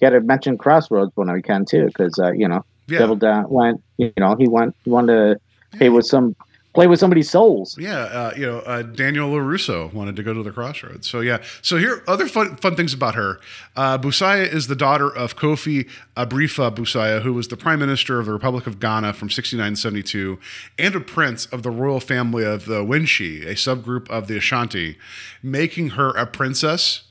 got 0.00 0.10
to 0.10 0.20
mention 0.20 0.58
Crossroads 0.58 1.12
when 1.14 1.28
I 1.30 1.40
can 1.40 1.64
too, 1.64 1.86
because 1.86 2.18
uh, 2.18 2.32
you 2.32 2.48
know, 2.48 2.64
Yeah, 2.88 3.00
Devil 3.00 3.16
Down 3.16 3.48
went. 3.48 3.82
You 3.98 4.12
know, 4.18 4.36
he 4.38 4.48
went. 4.48 4.74
He 4.84 4.90
wanted 4.90 5.40
to 5.78 5.90
with 5.90 6.06
some 6.06 6.34
play 6.76 6.86
with 6.86 7.00
somebody's 7.00 7.30
souls. 7.30 7.76
Yeah, 7.78 7.96
uh, 7.96 8.32
you 8.36 8.44
know, 8.44 8.58
uh, 8.58 8.82
Daniel 8.82 9.30
LaRusso 9.30 9.92
wanted 9.94 10.14
to 10.16 10.22
go 10.22 10.34
to 10.34 10.42
the 10.42 10.52
crossroads. 10.52 11.08
So 11.08 11.20
yeah, 11.20 11.42
so 11.62 11.78
here 11.78 12.04
other 12.06 12.28
fun, 12.28 12.56
fun 12.56 12.76
things 12.76 12.92
about 12.92 13.14
her. 13.14 13.40
Uh, 13.74 13.96
Busaya 13.96 14.46
is 14.46 14.66
the 14.66 14.76
daughter 14.76 15.08
of 15.08 15.36
Kofi 15.36 15.88
Abrefa 16.16 16.72
Busaya, 16.74 17.22
who 17.22 17.32
was 17.32 17.48
the 17.48 17.56
prime 17.56 17.78
minister 17.78 18.20
of 18.20 18.26
the 18.26 18.32
Republic 18.32 18.66
of 18.66 18.78
Ghana 18.78 19.14
from 19.14 19.30
69 19.30 19.72
to 19.72 19.80
72, 19.80 20.38
and 20.78 20.94
a 20.94 21.00
prince 21.00 21.46
of 21.46 21.62
the 21.62 21.70
royal 21.70 21.98
family 21.98 22.44
of 22.44 22.66
the 22.66 22.84
Wenchi, 22.84 23.42
a 23.46 23.54
subgroup 23.54 24.08
of 24.10 24.28
the 24.28 24.36
Ashanti, 24.36 24.98
making 25.42 25.90
her 25.90 26.10
a 26.10 26.26
princess 26.26 27.04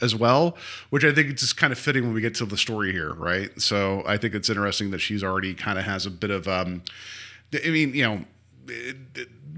as 0.00 0.14
well, 0.14 0.56
which 0.88 1.04
I 1.04 1.12
think 1.12 1.28
it's 1.28 1.42
just 1.42 1.58
kind 1.58 1.74
of 1.74 1.78
fitting 1.78 2.04
when 2.04 2.14
we 2.14 2.22
get 2.22 2.34
to 2.36 2.46
the 2.46 2.56
story 2.56 2.90
here, 2.90 3.12
right? 3.12 3.50
So 3.60 4.02
I 4.06 4.16
think 4.16 4.34
it's 4.34 4.48
interesting 4.48 4.92
that 4.92 5.00
she's 5.00 5.22
already 5.22 5.52
kind 5.52 5.78
of 5.78 5.84
has 5.84 6.06
a 6.06 6.10
bit 6.10 6.30
of, 6.30 6.48
um, 6.48 6.82
I 7.52 7.68
mean, 7.68 7.92
you 7.92 8.04
know, 8.04 8.24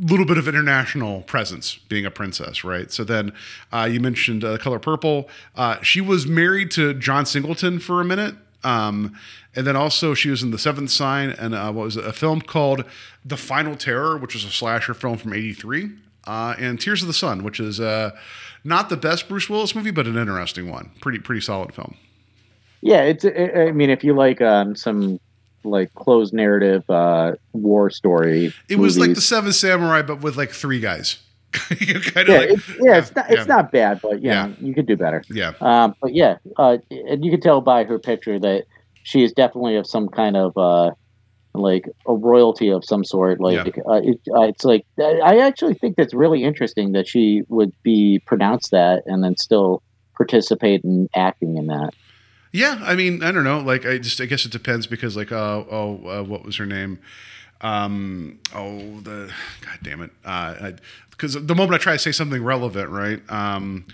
little 0.01 0.27
bit 0.27 0.39
of 0.39 0.49
international 0.49 1.23
presence 1.23 1.77
being 1.89 2.05
a 2.05 2.11
princess, 2.11 2.65
right? 2.65 2.91
So 2.91 3.05
then 3.05 3.33
uh, 3.73 3.89
you 3.91 4.01
mentioned 4.01 4.45
uh, 4.45 4.59
Color 4.59 4.79
Purple. 4.79 5.29
Uh, 5.55 5.81
she 5.83 6.01
was 6.01 6.27
married 6.27 6.71
to 6.73 6.95
John 6.95 7.27
Singleton 7.27 7.79
for 7.79 8.01
a 8.01 8.05
minute. 8.05 8.35
Um, 8.65 9.17
and 9.55 9.67
then 9.67 9.77
also 9.77 10.15
she 10.15 10.31
was 10.31 10.43
in 10.43 10.51
The 10.51 10.59
Seventh 10.59 10.91
Sign 10.91 11.31
and 11.31 11.55
uh, 11.55 11.73
what 11.73 11.85
was 11.85 11.97
it? 11.97 12.07
A 12.07 12.13
film 12.13 12.41
called 12.41 12.85
The 13.25 13.37
Final 13.37 13.77
Terror, 13.77 14.17
which 14.17 14.35
was 14.35 14.45
a 14.45 14.51
slasher 14.51 14.95
film 14.95 15.19
from 15.19 15.35
83. 15.35 15.91
Uh, 16.27 16.55
and 16.59 16.81
Tears 16.81 17.03
of 17.03 17.09
the 17.09 17.15
Sun, 17.15 17.43
which 17.43 17.59
is 17.59 17.81
uh, 17.81 18.13
not 18.63 18.89
the 18.89 18.97
best 18.97 19.29
Bruce 19.29 19.51
Willis 19.51 19.75
movie, 19.75 19.91
but 19.91 20.07
an 20.07 20.17
interesting 20.17 20.71
one. 20.71 20.91
Pretty, 21.01 21.19
pretty 21.19 21.41
solid 21.41 21.75
film. 21.75 21.97
Yeah, 22.81 23.03
it's. 23.03 23.25
I 23.25 23.69
I 23.69 23.73
mean, 23.73 23.91
if 23.91 24.03
you 24.05 24.13
like 24.13 24.41
um, 24.41 24.75
some 24.75 25.21
like 25.65 25.93
closed 25.95 26.33
narrative 26.35 26.89
uh, 26.91 27.33
war 27.53 27.91
story, 27.91 28.53
It 28.69 28.79
was 28.79 28.97
like 28.99 29.07
the 29.07 29.11
movies, 29.11 29.25
Seven 29.27 29.53
Samurai, 29.53 30.03
but 30.03 30.21
with 30.21 30.37
like 30.37 30.51
three 30.51 30.81
guys. 30.81 31.19
you 31.81 32.01
kind 32.01 32.29
of 32.29 32.35
Yeah, 32.35 32.39
like, 32.39 32.49
it's, 32.51 32.69
yeah, 32.81 32.97
it's 32.99 33.15
not 33.15 33.27
yeah. 33.31 33.37
it's 33.39 33.47
not 33.49 33.73
bad, 33.73 34.01
but 34.03 34.23
yeah, 34.23 34.47
Yeah. 34.49 34.55
you 34.61 34.75
could 34.75 34.87
do 34.87 34.97
better. 34.97 35.23
yeah, 35.31 35.53
Um, 35.61 35.95
but 36.01 36.15
yeah, 36.15 36.37
uh, 36.57 36.79
and 36.91 37.25
you 37.25 37.31
can 37.31 37.41
tell 37.41 37.61
by 37.61 37.85
her 37.85 37.99
picture 37.99 38.39
that 38.39 38.65
she 39.03 39.23
is 39.23 39.33
definitely 39.33 39.77
of 39.77 39.87
some 39.87 40.09
kind 40.09 40.37
of 40.37 40.57
uh, 40.57 40.93
like 41.55 41.87
a 42.07 42.15
royalty 42.15 42.71
of 42.71 42.85
some 42.87 43.05
sort. 43.05 43.39
Like 43.41 43.77
uh, 43.87 44.01
it, 44.03 44.19
uh, 44.35 44.43
it's 44.43 44.65
like 44.65 44.87
I 44.99 45.41
actually 45.41 45.75
think 45.75 45.97
that's 45.97 46.15
really 46.15 46.43
interesting 46.45 46.93
that 46.93 47.07
she 47.07 47.43
would 47.49 47.73
be 47.83 48.21
pronounced 48.27 48.71
that 48.71 49.03
and 49.05 49.23
then 49.23 49.37
still 49.37 49.83
participate 50.17 50.83
in 50.85 51.09
acting 51.15 51.59
in 51.59 51.67
that. 51.67 51.91
Yeah. 52.53 52.79
I 52.83 52.95
mean, 52.95 53.23
I 53.23 53.33
don't 53.33 53.45
know. 53.45 53.61
Like, 53.61 53.85
I 53.87 53.99
just, 53.99 54.21
I 54.21 54.27
guess 54.27 54.45
it 54.45 54.53
depends 54.53 54.87
because, 54.87 55.17
like, 55.17 55.33
uh, 55.33 55.65
oh, 55.71 56.07
uh, 56.07 56.23
what 56.23 56.45
was 56.45 56.57
her 56.57 56.67
name? 56.67 56.99
Um, 57.61 58.41
oh, 58.55 59.01
the 59.01 59.33
God 59.61 59.79
damn 59.83 60.03
it. 60.03 60.11
Uh, 60.25 60.73
because 61.11 61.35
the 61.35 61.55
moment 61.55 61.75
I 61.75 61.79
try 61.79 61.93
to 61.93 61.99
say 61.99 62.11
something 62.11 62.43
relevant, 62.43 62.91
right? 62.91 63.21
Um, 63.31 63.87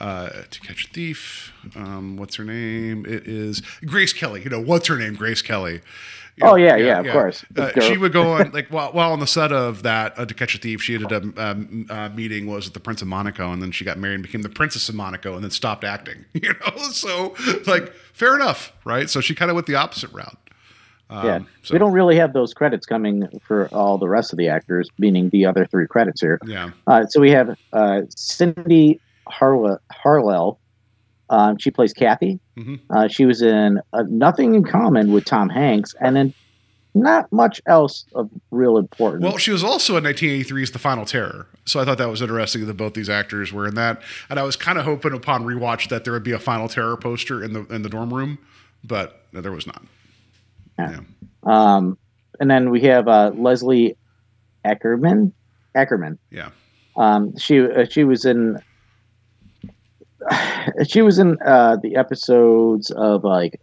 uh, 0.00 0.30
to 0.50 0.60
catch 0.60 0.86
a 0.86 0.88
thief. 0.88 1.52
Um, 1.76 2.16
what's 2.16 2.34
her 2.36 2.44
name? 2.44 3.06
It 3.06 3.28
is 3.28 3.62
Grace 3.86 4.12
Kelly. 4.12 4.42
You 4.42 4.50
know, 4.50 4.60
what's 4.60 4.88
her 4.88 4.98
name? 4.98 5.14
Grace 5.14 5.42
Kelly. 5.42 5.80
You 6.42 6.48
Oh, 6.48 6.50
know, 6.50 6.56
yeah, 6.56 6.76
yeah, 6.76 7.00
of 7.00 7.06
course. 7.12 7.44
Uh, 7.56 7.70
she 7.80 7.96
would 7.96 8.12
go 8.12 8.32
on 8.32 8.50
like 8.54 8.68
while, 8.68 8.92
while 8.92 9.12
on 9.12 9.20
the 9.20 9.26
set 9.26 9.52
of 9.52 9.82
that 9.84 10.18
uh, 10.18 10.26
to 10.26 10.34
catch 10.34 10.54
a 10.54 10.58
thief. 10.58 10.82
She 10.82 10.94
ended 10.94 11.12
up 11.12 11.38
um, 11.38 11.86
uh, 11.88 12.08
meeting 12.10 12.46
was 12.46 12.70
the 12.70 12.80
Prince 12.80 13.02
of 13.02 13.08
Monaco, 13.08 13.52
and 13.52 13.62
then 13.62 13.70
she 13.72 13.84
got 13.84 13.98
married 13.98 14.14
and 14.14 14.22
became 14.22 14.42
the 14.42 14.48
Princess 14.48 14.88
of 14.88 14.94
Monaco, 14.94 15.34
and 15.34 15.42
then 15.44 15.50
stopped 15.50 15.84
acting. 15.84 16.24
You 16.34 16.54
know, 16.54 16.76
so 16.90 17.34
like 17.66 17.92
fair 18.12 18.34
enough, 18.34 18.72
right? 18.84 19.08
So 19.08 19.20
she 19.20 19.34
kind 19.34 19.50
of 19.50 19.54
went 19.54 19.66
the 19.68 19.76
opposite 19.76 20.12
route. 20.12 20.36
Um, 21.10 21.26
yeah, 21.26 21.38
so- 21.62 21.74
we 21.74 21.78
don't 21.78 21.92
really 21.92 22.16
have 22.16 22.32
those 22.32 22.54
credits 22.54 22.86
coming 22.86 23.28
for 23.46 23.68
all 23.68 23.98
the 23.98 24.08
rest 24.08 24.32
of 24.32 24.38
the 24.38 24.48
actors, 24.48 24.88
meaning 24.98 25.28
the 25.28 25.44
other 25.46 25.66
three 25.66 25.86
credits 25.86 26.20
here. 26.20 26.38
Yeah, 26.46 26.70
Uh, 26.86 27.06
so 27.06 27.20
we 27.20 27.30
have 27.30 27.56
uh, 27.72 28.02
Cindy 28.16 28.98
Harle- 29.28 29.78
Harlell. 29.92 30.56
Um, 31.32 31.56
she 31.58 31.70
plays 31.70 31.92
Kathy. 31.92 32.38
Mhm. 32.58 32.78
Uh, 32.90 33.08
she 33.08 33.24
was 33.24 33.42
in 33.42 33.80
uh, 33.94 34.04
Nothing 34.08 34.54
in 34.54 34.62
Common 34.64 35.12
with 35.12 35.24
Tom 35.24 35.48
Hanks, 35.48 35.94
and 36.00 36.14
then 36.14 36.32
not 36.94 37.32
much 37.32 37.58
else 37.66 38.04
of 38.14 38.28
real 38.50 38.76
importance. 38.76 39.24
Well, 39.24 39.38
she 39.38 39.50
was 39.50 39.64
also 39.64 39.96
in 39.96 40.04
1983's 40.04 40.72
The 40.72 40.78
Final 40.78 41.06
Terror. 41.06 41.46
So 41.64 41.80
I 41.80 41.86
thought 41.86 41.96
that 41.96 42.10
was 42.10 42.20
interesting 42.20 42.66
that 42.66 42.74
both 42.76 42.92
these 42.92 43.08
actors 43.08 43.50
were 43.50 43.66
in 43.66 43.74
that. 43.76 44.02
And 44.28 44.38
I 44.38 44.42
was 44.42 44.56
kind 44.56 44.76
of 44.76 44.84
hoping 44.84 45.14
upon 45.14 45.44
rewatch 45.44 45.88
that 45.88 46.04
there 46.04 46.12
would 46.12 46.22
be 46.22 46.32
a 46.32 46.38
Final 46.38 46.68
Terror 46.68 46.98
poster 46.98 47.42
in 47.42 47.54
the 47.54 47.64
in 47.74 47.80
the 47.82 47.88
dorm 47.88 48.12
room, 48.12 48.38
but 48.84 49.24
no, 49.32 49.40
there 49.40 49.52
was 49.52 49.66
not. 49.66 49.82
Yeah. 50.78 51.00
um, 51.44 51.96
and 52.40 52.50
then 52.50 52.68
we 52.70 52.82
have 52.82 53.08
uh, 53.08 53.30
Leslie 53.34 53.96
Eckerman. 54.66 55.32
Eckerman. 55.74 56.18
Yeah. 56.30 56.50
Um, 56.96 57.34
she 57.38 57.60
uh, 57.60 57.86
she 57.88 58.04
was 58.04 58.26
in 58.26 58.58
she 60.86 61.02
was 61.02 61.18
in 61.18 61.38
uh, 61.44 61.76
the 61.82 61.96
episodes 61.96 62.90
of 62.90 63.24
like 63.24 63.60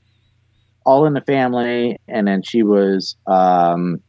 All 0.86 1.06
in 1.06 1.13
the 1.13 1.22
Family, 1.22 1.98
and 2.08 2.28
then 2.28 2.42
she 2.42 2.63
was 2.63 3.16
um, 3.28 4.01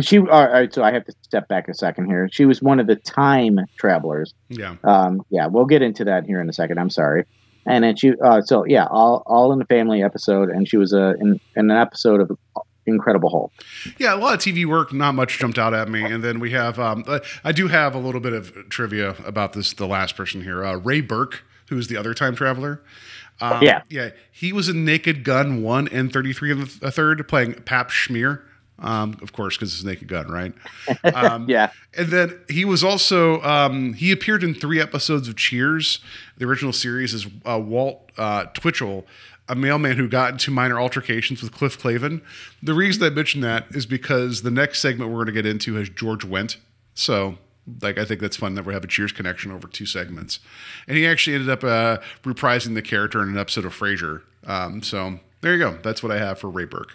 she. 0.00 0.18
All 0.18 0.48
right, 0.48 0.72
so 0.72 0.82
I 0.82 0.92
have 0.92 1.04
to 1.06 1.14
step 1.22 1.48
back 1.48 1.68
a 1.68 1.74
second 1.74 2.06
here. 2.06 2.28
She 2.32 2.44
was 2.44 2.62
one 2.62 2.80
of 2.80 2.86
the 2.86 2.96
time 2.96 3.58
travelers. 3.78 4.34
Yeah. 4.48 4.76
Um, 4.84 5.22
yeah, 5.30 5.46
we'll 5.46 5.66
get 5.66 5.82
into 5.82 6.04
that 6.04 6.24
here 6.24 6.40
in 6.40 6.48
a 6.48 6.52
second. 6.52 6.78
I'm 6.78 6.90
sorry. 6.90 7.24
And 7.66 7.84
then 7.84 7.94
she, 7.94 8.12
uh, 8.24 8.40
so 8.40 8.64
yeah, 8.64 8.86
all 8.90 9.22
all 9.26 9.52
in 9.52 9.58
the 9.58 9.66
family 9.66 10.02
episode, 10.02 10.48
and 10.48 10.68
she 10.68 10.76
was 10.76 10.94
uh, 10.94 11.14
in 11.20 11.40
in 11.56 11.70
an 11.70 11.76
episode 11.76 12.20
of 12.20 12.30
Incredible 12.86 13.30
Hulk. 13.30 13.52
Yeah, 13.98 14.14
a 14.14 14.16
lot 14.16 14.34
of 14.34 14.40
TV 14.40 14.66
work. 14.66 14.92
Not 14.92 15.14
much 15.14 15.38
jumped 15.38 15.58
out 15.58 15.74
at 15.74 15.88
me, 15.88 16.02
and 16.02 16.24
then 16.24 16.40
we 16.40 16.50
have. 16.52 16.78
Um, 16.78 17.04
I 17.44 17.52
do 17.52 17.68
have 17.68 17.94
a 17.94 17.98
little 17.98 18.20
bit 18.20 18.32
of 18.32 18.68
trivia 18.68 19.10
about 19.24 19.52
this. 19.52 19.72
The 19.72 19.86
last 19.86 20.16
person 20.16 20.42
here, 20.42 20.64
uh, 20.64 20.76
Ray 20.76 21.00
Birk, 21.00 21.44
who 21.70 21.78
is 21.78 21.88
the 21.88 21.96
other 21.96 22.12
time 22.12 22.34
traveler. 22.36 22.82
Um, 23.40 23.62
Yeah. 23.62 23.82
yeah, 23.88 24.10
he 24.30 24.52
was 24.52 24.68
in 24.68 24.84
Naked 24.84 25.24
Gun 25.24 25.62
one 25.62 25.88
and 25.88 26.12
thirty 26.12 26.34
three 26.34 26.52
and 26.52 26.62
a 26.82 26.90
third, 26.90 27.26
playing 27.26 27.54
Pahpshmir. 27.54 28.42
Um, 28.78 29.18
of 29.22 29.32
course, 29.32 29.56
because 29.56 29.74
it's 29.74 29.84
Naked 29.84 30.08
Gun, 30.08 30.28
right? 30.28 30.52
Um, 31.14 31.48
Yeah, 31.48 31.70
And 31.96 32.08
then 32.08 32.38
he 32.48 32.64
was 32.64 32.82
also 32.84 33.40
um, 33.42 33.94
he 33.94 34.10
appeared 34.12 34.42
in 34.44 34.54
three 34.54 34.80
episodes 34.80 35.28
of 35.28 35.36
Cheers. 35.36 36.00
The 36.38 36.44
original 36.46 36.72
series 36.72 37.14
is 37.14 37.26
uh, 37.46 37.58
Walt 37.62 38.10
uh, 38.18 38.44
Twitchell, 38.54 39.06
a 39.48 39.54
mailman 39.54 39.96
who 39.96 40.08
got 40.08 40.32
into 40.32 40.50
minor 40.50 40.78
altercations 40.80 41.42
with 41.42 41.52
Cliff 41.52 41.78
Clavin. 41.80 42.20
The 42.62 42.74
reason 42.74 43.02
I 43.04 43.10
mention 43.10 43.40
that 43.42 43.66
is 43.70 43.84
because 43.86 44.42
the 44.42 44.50
next 44.50 44.80
segment 44.80 45.10
we're 45.10 45.24
going 45.24 45.26
to 45.26 45.32
get 45.42 45.46
into 45.46 45.74
has 45.76 45.88
George 45.88 46.26
Wendt. 46.26 46.56
So. 46.94 47.38
Like 47.82 47.98
I 47.98 48.04
think 48.04 48.20
that's 48.20 48.36
fun 48.36 48.54
that 48.54 48.64
we 48.64 48.74
have 48.74 48.84
a 48.84 48.88
Cheers 48.88 49.12
connection 49.12 49.52
over 49.52 49.68
two 49.68 49.86
segments, 49.86 50.40
and 50.88 50.96
he 50.96 51.06
actually 51.06 51.34
ended 51.34 51.50
up 51.50 51.64
uh, 51.64 51.98
reprising 52.24 52.74
the 52.74 52.82
character 52.82 53.22
in 53.22 53.28
an 53.28 53.38
episode 53.38 53.64
of 53.64 53.74
Frasier. 53.74 54.22
Um, 54.44 54.82
so 54.82 55.20
there 55.40 55.52
you 55.52 55.58
go. 55.58 55.78
That's 55.82 56.02
what 56.02 56.10
I 56.12 56.18
have 56.18 56.38
for 56.38 56.48
Ray 56.48 56.64
Birk. 56.64 56.92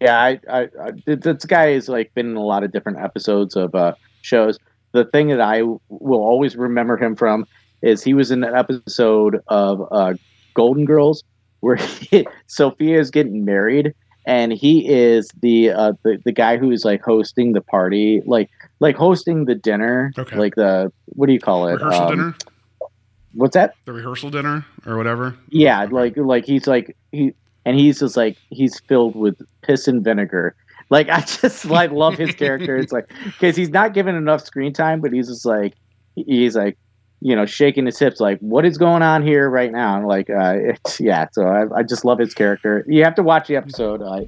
yeah. 0.00 0.18
I, 0.18 0.40
I, 0.50 0.68
I 0.80 0.92
this 1.06 1.44
guy 1.44 1.72
has 1.72 1.88
like 1.88 2.14
been 2.14 2.30
in 2.30 2.36
a 2.36 2.44
lot 2.44 2.64
of 2.64 2.72
different 2.72 2.98
episodes 2.98 3.56
of 3.56 3.74
uh, 3.74 3.94
shows. 4.22 4.58
The 4.92 5.04
thing 5.04 5.28
that 5.28 5.40
I 5.40 5.62
will 5.62 5.80
always 6.20 6.56
remember 6.56 6.96
him 6.96 7.16
from 7.16 7.46
is 7.82 8.02
he 8.02 8.14
was 8.14 8.30
in 8.30 8.42
an 8.42 8.54
episode 8.54 9.42
of 9.48 9.86
uh, 9.90 10.14
Golden 10.54 10.84
Girls 10.84 11.22
where 11.60 11.76
he, 12.10 12.26
Sophia 12.46 12.98
is 12.98 13.10
getting 13.10 13.44
married, 13.44 13.94
and 14.26 14.52
he 14.52 14.88
is 14.88 15.28
the 15.40 15.70
uh, 15.70 15.92
the 16.02 16.18
the 16.24 16.32
guy 16.32 16.56
who 16.56 16.70
is 16.70 16.84
like 16.84 17.02
hosting 17.02 17.52
the 17.52 17.60
party, 17.60 18.22
like 18.26 18.50
like 18.80 18.96
hosting 18.96 19.44
the 19.46 19.54
dinner, 19.54 20.12
Okay. 20.18 20.36
like 20.36 20.54
the 20.54 20.92
what 21.06 21.26
do 21.26 21.32
you 21.32 21.40
call 21.40 21.68
it? 21.68 21.74
Rehearsal 21.74 22.02
Um, 22.02 22.10
dinner, 22.10 22.34
What's 23.34 23.54
that? 23.54 23.74
the 23.84 23.92
rehearsal 23.92 24.30
dinner, 24.30 24.64
or 24.86 24.96
whatever. 24.96 25.34
Yeah, 25.50 25.86
like 25.90 26.16
like 26.16 26.46
he's 26.46 26.66
like 26.66 26.96
he 27.12 27.32
and 27.64 27.78
he's 27.78 28.00
just 28.00 28.16
like 28.16 28.36
he's 28.50 28.80
filled 28.80 29.14
with 29.14 29.40
piss 29.62 29.86
and 29.88 30.02
vinegar. 30.02 30.54
Like 30.88 31.08
I 31.10 31.20
just 31.20 31.64
like 31.66 31.90
love 31.90 32.14
his 32.16 32.34
character. 32.34 32.76
It's 32.76 32.92
like 32.92 33.10
because 33.24 33.56
he's 33.56 33.70
not 33.70 33.92
given 33.94 34.14
enough 34.14 34.44
screen 34.44 34.72
time, 34.72 35.00
but 35.00 35.12
he's 35.12 35.28
just 35.28 35.44
like 35.44 35.74
he's 36.14 36.56
like 36.56 36.78
you 37.20 37.34
know 37.34 37.44
shaking 37.46 37.86
his 37.86 37.98
hips 37.98 38.20
like 38.20 38.38
what 38.40 38.64
is 38.66 38.78
going 38.78 39.02
on 39.02 39.22
here 39.22 39.50
right 39.50 39.72
now? 39.72 39.96
And 39.98 40.06
like 40.06 40.30
uh, 40.30 40.54
it's 40.56 40.98
yeah. 41.00 41.26
So 41.32 41.46
I, 41.46 41.78
I 41.78 41.82
just 41.82 42.04
love 42.06 42.18
his 42.18 42.32
character. 42.34 42.84
You 42.88 43.04
have 43.04 43.14
to 43.16 43.22
watch 43.22 43.48
the 43.48 43.56
episode. 43.56 44.00
Uh, 44.00 44.20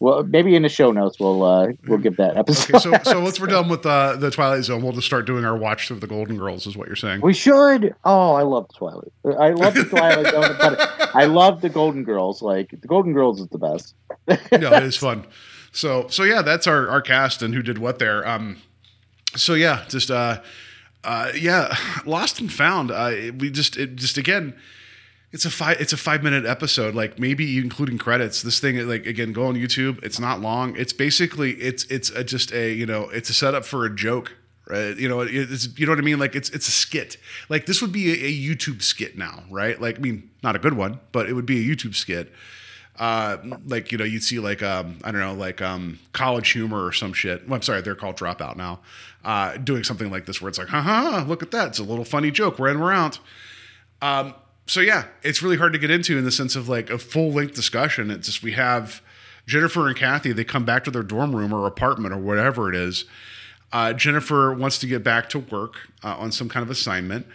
well, 0.00 0.22
maybe 0.24 0.54
in 0.56 0.62
the 0.62 0.68
show 0.68 0.92
notes 0.92 1.18
we'll 1.18 1.42
uh, 1.42 1.68
we'll 1.86 1.98
give 1.98 2.16
that 2.16 2.36
episode. 2.36 2.74
Okay, 2.74 3.02
so 3.04 3.10
so 3.10 3.20
once 3.20 3.40
we're 3.40 3.46
done 3.46 3.68
with 3.68 3.86
uh, 3.86 4.16
the 4.16 4.30
Twilight 4.30 4.64
Zone, 4.64 4.82
we'll 4.82 4.92
just 4.92 5.06
start 5.06 5.26
doing 5.26 5.44
our 5.44 5.56
watch 5.56 5.88
through 5.88 6.00
the 6.00 6.06
Golden 6.06 6.36
Girls, 6.36 6.66
is 6.66 6.76
what 6.76 6.88
you're 6.88 6.96
saying. 6.96 7.20
We 7.20 7.32
should. 7.32 7.94
Oh, 8.04 8.34
I 8.34 8.42
love 8.42 8.68
Twilight. 8.74 9.12
I 9.24 9.50
love 9.50 9.74
the 9.74 9.84
Twilight 9.84 10.32
Zone, 10.32 10.56
but 10.58 11.10
I 11.14 11.24
love 11.26 11.60
the 11.60 11.68
Golden 11.68 12.04
Girls. 12.04 12.42
Like 12.42 12.70
the 12.70 12.88
Golden 12.88 13.12
Girls 13.12 13.40
is 13.40 13.48
the 13.48 13.58
best. 13.58 13.94
no, 14.28 14.72
it 14.72 14.82
is 14.82 14.96
fun. 14.98 15.26
So 15.72 16.08
so 16.08 16.22
yeah, 16.24 16.42
that's 16.42 16.66
our 16.66 16.88
our 16.88 17.00
cast 17.00 17.42
and 17.42 17.54
who 17.54 17.62
did 17.62 17.78
what 17.78 17.98
there. 17.98 18.26
Um, 18.26 18.58
so 19.36 19.54
yeah, 19.54 19.84
just 19.88 20.10
uh, 20.10 20.40
uh, 21.02 21.30
yeah, 21.38 21.74
Lost 22.04 22.40
and 22.40 22.52
Found. 22.52 22.90
Uh, 22.90 23.32
we 23.38 23.50
just 23.50 23.76
it 23.76 23.96
just 23.96 24.18
again. 24.18 24.54
It's 25.34 25.44
a 25.44 25.50
five. 25.50 25.80
It's 25.80 25.92
a 25.92 25.96
five 25.96 26.22
minute 26.22 26.46
episode. 26.46 26.94
Like 26.94 27.18
maybe 27.18 27.58
including 27.58 27.98
credits. 27.98 28.42
This 28.42 28.60
thing, 28.60 28.76
like 28.88 29.04
again, 29.04 29.32
go 29.32 29.46
on 29.46 29.56
YouTube. 29.56 30.02
It's 30.02 30.18
not 30.18 30.40
long. 30.40 30.76
It's 30.76 30.92
basically 30.92 31.52
it's 31.54 31.84
it's 31.86 32.10
a, 32.10 32.24
just 32.24 32.52
a 32.52 32.72
you 32.72 32.86
know 32.86 33.08
it's 33.10 33.28
a 33.28 33.34
setup 33.34 33.64
for 33.64 33.84
a 33.84 33.94
joke, 33.94 34.32
right? 34.66 34.96
You 34.96 35.08
know 35.08 35.20
it's 35.20 35.68
you 35.78 35.86
know 35.86 35.92
what 35.92 35.98
I 35.98 36.02
mean. 36.02 36.18
Like 36.18 36.34
it's 36.34 36.48
it's 36.50 36.68
a 36.68 36.70
skit. 36.70 37.18
Like 37.48 37.66
this 37.66 37.82
would 37.82 37.92
be 37.92 38.10
a, 38.10 38.26
a 38.26 38.32
YouTube 38.32 38.80
skit 38.80 39.18
now, 39.18 39.42
right? 39.50 39.78
Like 39.80 39.96
I 39.96 40.00
mean, 40.00 40.30
not 40.42 40.56
a 40.56 40.58
good 40.58 40.74
one, 40.74 41.00
but 41.12 41.28
it 41.28 41.34
would 41.34 41.46
be 41.46 41.58
a 41.58 41.74
YouTube 41.74 41.94
skit 41.94 42.32
uh, 42.98 43.38
like 43.66 43.90
you 43.90 43.98
know 43.98 44.04
you'd 44.04 44.22
see 44.22 44.38
like 44.38 44.62
um, 44.62 44.98
I 45.02 45.10
don't 45.10 45.20
know 45.20 45.34
like 45.34 45.60
um, 45.60 45.98
College 46.12 46.50
Humor 46.50 46.84
or 46.84 46.92
some 46.92 47.12
shit. 47.12 47.46
Well, 47.48 47.56
I'm 47.56 47.62
sorry, 47.62 47.80
they're 47.80 47.94
called 47.94 48.16
Dropout 48.16 48.56
now. 48.56 48.80
Uh, 49.24 49.56
doing 49.56 49.84
something 49.84 50.10
like 50.10 50.26
this 50.26 50.40
where 50.40 50.48
it's 50.48 50.58
like, 50.58 50.68
ha 50.68 50.80
ha, 50.80 51.24
look 51.26 51.42
at 51.42 51.50
that, 51.50 51.68
it's 51.68 51.78
a 51.78 51.84
little 51.84 52.04
funny 52.04 52.30
joke. 52.30 52.58
We're 52.58 52.68
in, 52.68 52.78
we're 52.78 52.92
out. 52.92 53.18
Um, 54.02 54.34
so 54.66 54.80
yeah, 54.80 55.06
it's 55.22 55.42
really 55.42 55.56
hard 55.56 55.72
to 55.72 55.78
get 55.78 55.90
into 55.90 56.16
in 56.16 56.24
the 56.24 56.32
sense 56.32 56.56
of 56.56 56.68
like 56.68 56.90
a 56.90 56.98
full 56.98 57.32
length 57.32 57.54
discussion. 57.54 58.10
It's 58.10 58.26
just 58.26 58.42
we 58.42 58.52
have 58.52 59.02
Jennifer 59.46 59.86
and 59.86 59.96
Kathy. 59.96 60.32
They 60.32 60.44
come 60.44 60.64
back 60.64 60.84
to 60.84 60.90
their 60.90 61.02
dorm 61.02 61.34
room 61.34 61.52
or 61.52 61.66
apartment 61.66 62.14
or 62.14 62.18
whatever 62.18 62.68
it 62.68 62.74
is. 62.74 63.04
Uh, 63.72 63.92
Jennifer 63.92 64.54
wants 64.54 64.78
to 64.78 64.86
get 64.86 65.02
back 65.02 65.28
to 65.30 65.40
work 65.40 65.74
uh, 66.02 66.16
on 66.16 66.32
some 66.32 66.48
kind 66.48 66.62
of 66.62 66.70
assignment. 66.70 67.26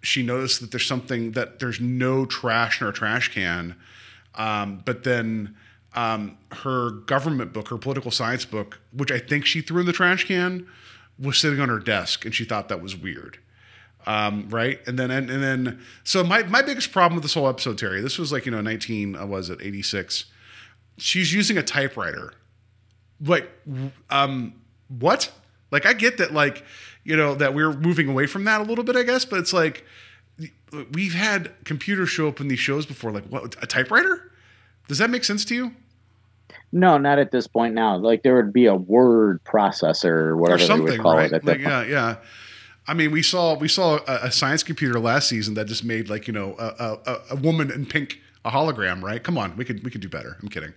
She 0.00 0.22
noticed 0.22 0.60
that 0.60 0.70
there's 0.70 0.86
something 0.86 1.32
that 1.32 1.60
there's 1.60 1.80
no 1.80 2.24
trash 2.24 2.80
in 2.80 2.86
her 2.86 2.92
trash 2.92 3.32
can. 3.32 3.76
Um, 4.34 4.82
but 4.84 5.04
then 5.04 5.54
um, 5.94 6.38
her 6.50 6.90
government 6.90 7.52
book, 7.52 7.68
her 7.68 7.78
political 7.78 8.10
science 8.10 8.44
book, 8.44 8.80
which 8.92 9.12
I 9.12 9.18
think 9.18 9.44
she 9.44 9.60
threw 9.60 9.80
in 9.80 9.86
the 9.86 9.92
trash 9.92 10.26
can, 10.26 10.66
was 11.18 11.38
sitting 11.38 11.60
on 11.60 11.68
her 11.68 11.78
desk, 11.78 12.24
and 12.24 12.34
she 12.34 12.44
thought 12.44 12.68
that 12.68 12.80
was 12.80 12.96
weird. 12.96 13.38
Um, 14.06 14.48
right, 14.48 14.80
and 14.86 14.98
then 14.98 15.10
and, 15.10 15.30
and 15.30 15.42
then 15.42 15.80
so 16.04 16.24
my 16.24 16.42
my 16.44 16.62
biggest 16.62 16.90
problem 16.92 17.14
with 17.14 17.22
this 17.22 17.34
whole 17.34 17.48
episode, 17.48 17.78
Terry, 17.78 18.00
this 18.00 18.18
was 18.18 18.32
like 18.32 18.44
you 18.46 18.52
know 18.52 18.60
nineteen, 18.60 19.14
uh, 19.16 19.26
was 19.26 19.48
it 19.50 19.60
eighty 19.62 19.82
six? 19.82 20.24
She's 20.98 21.32
using 21.32 21.56
a 21.56 21.62
typewriter. 21.62 22.34
Like, 23.24 23.50
um, 24.10 24.54
what? 24.88 25.30
Like 25.70 25.86
I 25.86 25.92
get 25.92 26.18
that, 26.18 26.32
like 26.32 26.64
you 27.04 27.16
know, 27.16 27.34
that 27.36 27.54
we're 27.54 27.72
moving 27.72 28.08
away 28.08 28.26
from 28.26 28.44
that 28.44 28.60
a 28.60 28.64
little 28.64 28.84
bit, 28.84 28.96
I 28.96 29.04
guess. 29.04 29.24
But 29.24 29.38
it's 29.38 29.52
like 29.52 29.84
we've 30.92 31.14
had 31.14 31.52
computers 31.64 32.08
show 32.08 32.28
up 32.28 32.40
in 32.40 32.48
these 32.48 32.58
shows 32.58 32.86
before. 32.86 33.12
Like, 33.12 33.24
what 33.26 33.54
a 33.62 33.66
typewriter? 33.66 34.32
Does 34.88 34.98
that 34.98 35.10
make 35.10 35.24
sense 35.24 35.44
to 35.46 35.54
you? 35.54 35.72
No, 36.72 36.98
not 36.98 37.18
at 37.18 37.30
this 37.30 37.46
point 37.46 37.74
now. 37.74 37.96
Like 37.96 38.22
there 38.22 38.34
would 38.34 38.52
be 38.52 38.66
a 38.66 38.74
word 38.74 39.42
processor 39.44 40.06
or 40.06 40.36
whatever 40.36 40.62
or 40.64 40.76
they 40.76 40.82
would 40.82 41.00
call 41.00 41.16
right? 41.16 41.26
it 41.30 41.34
at 41.34 41.44
Like, 41.44 41.58
that 41.62 41.70
point. 41.70 41.88
yeah, 41.88 42.14
yeah. 42.14 42.16
I 42.86 42.94
mean, 42.94 43.12
we 43.12 43.22
saw 43.22 43.54
we 43.54 43.68
saw 43.68 43.98
a, 44.06 44.26
a 44.26 44.32
science 44.32 44.62
computer 44.62 44.98
last 44.98 45.28
season 45.28 45.54
that 45.54 45.66
just 45.66 45.84
made 45.84 46.08
like 46.10 46.26
you 46.26 46.32
know 46.32 46.56
a, 46.58 46.98
a, 47.06 47.18
a 47.30 47.36
woman 47.36 47.70
in 47.70 47.86
pink 47.86 48.18
a 48.44 48.50
hologram, 48.50 49.02
right? 49.02 49.22
Come 49.22 49.38
on, 49.38 49.56
we 49.56 49.64
could 49.64 49.84
we 49.84 49.90
could 49.90 50.00
do 50.00 50.08
better. 50.08 50.36
I'm 50.42 50.48
kidding. 50.48 50.72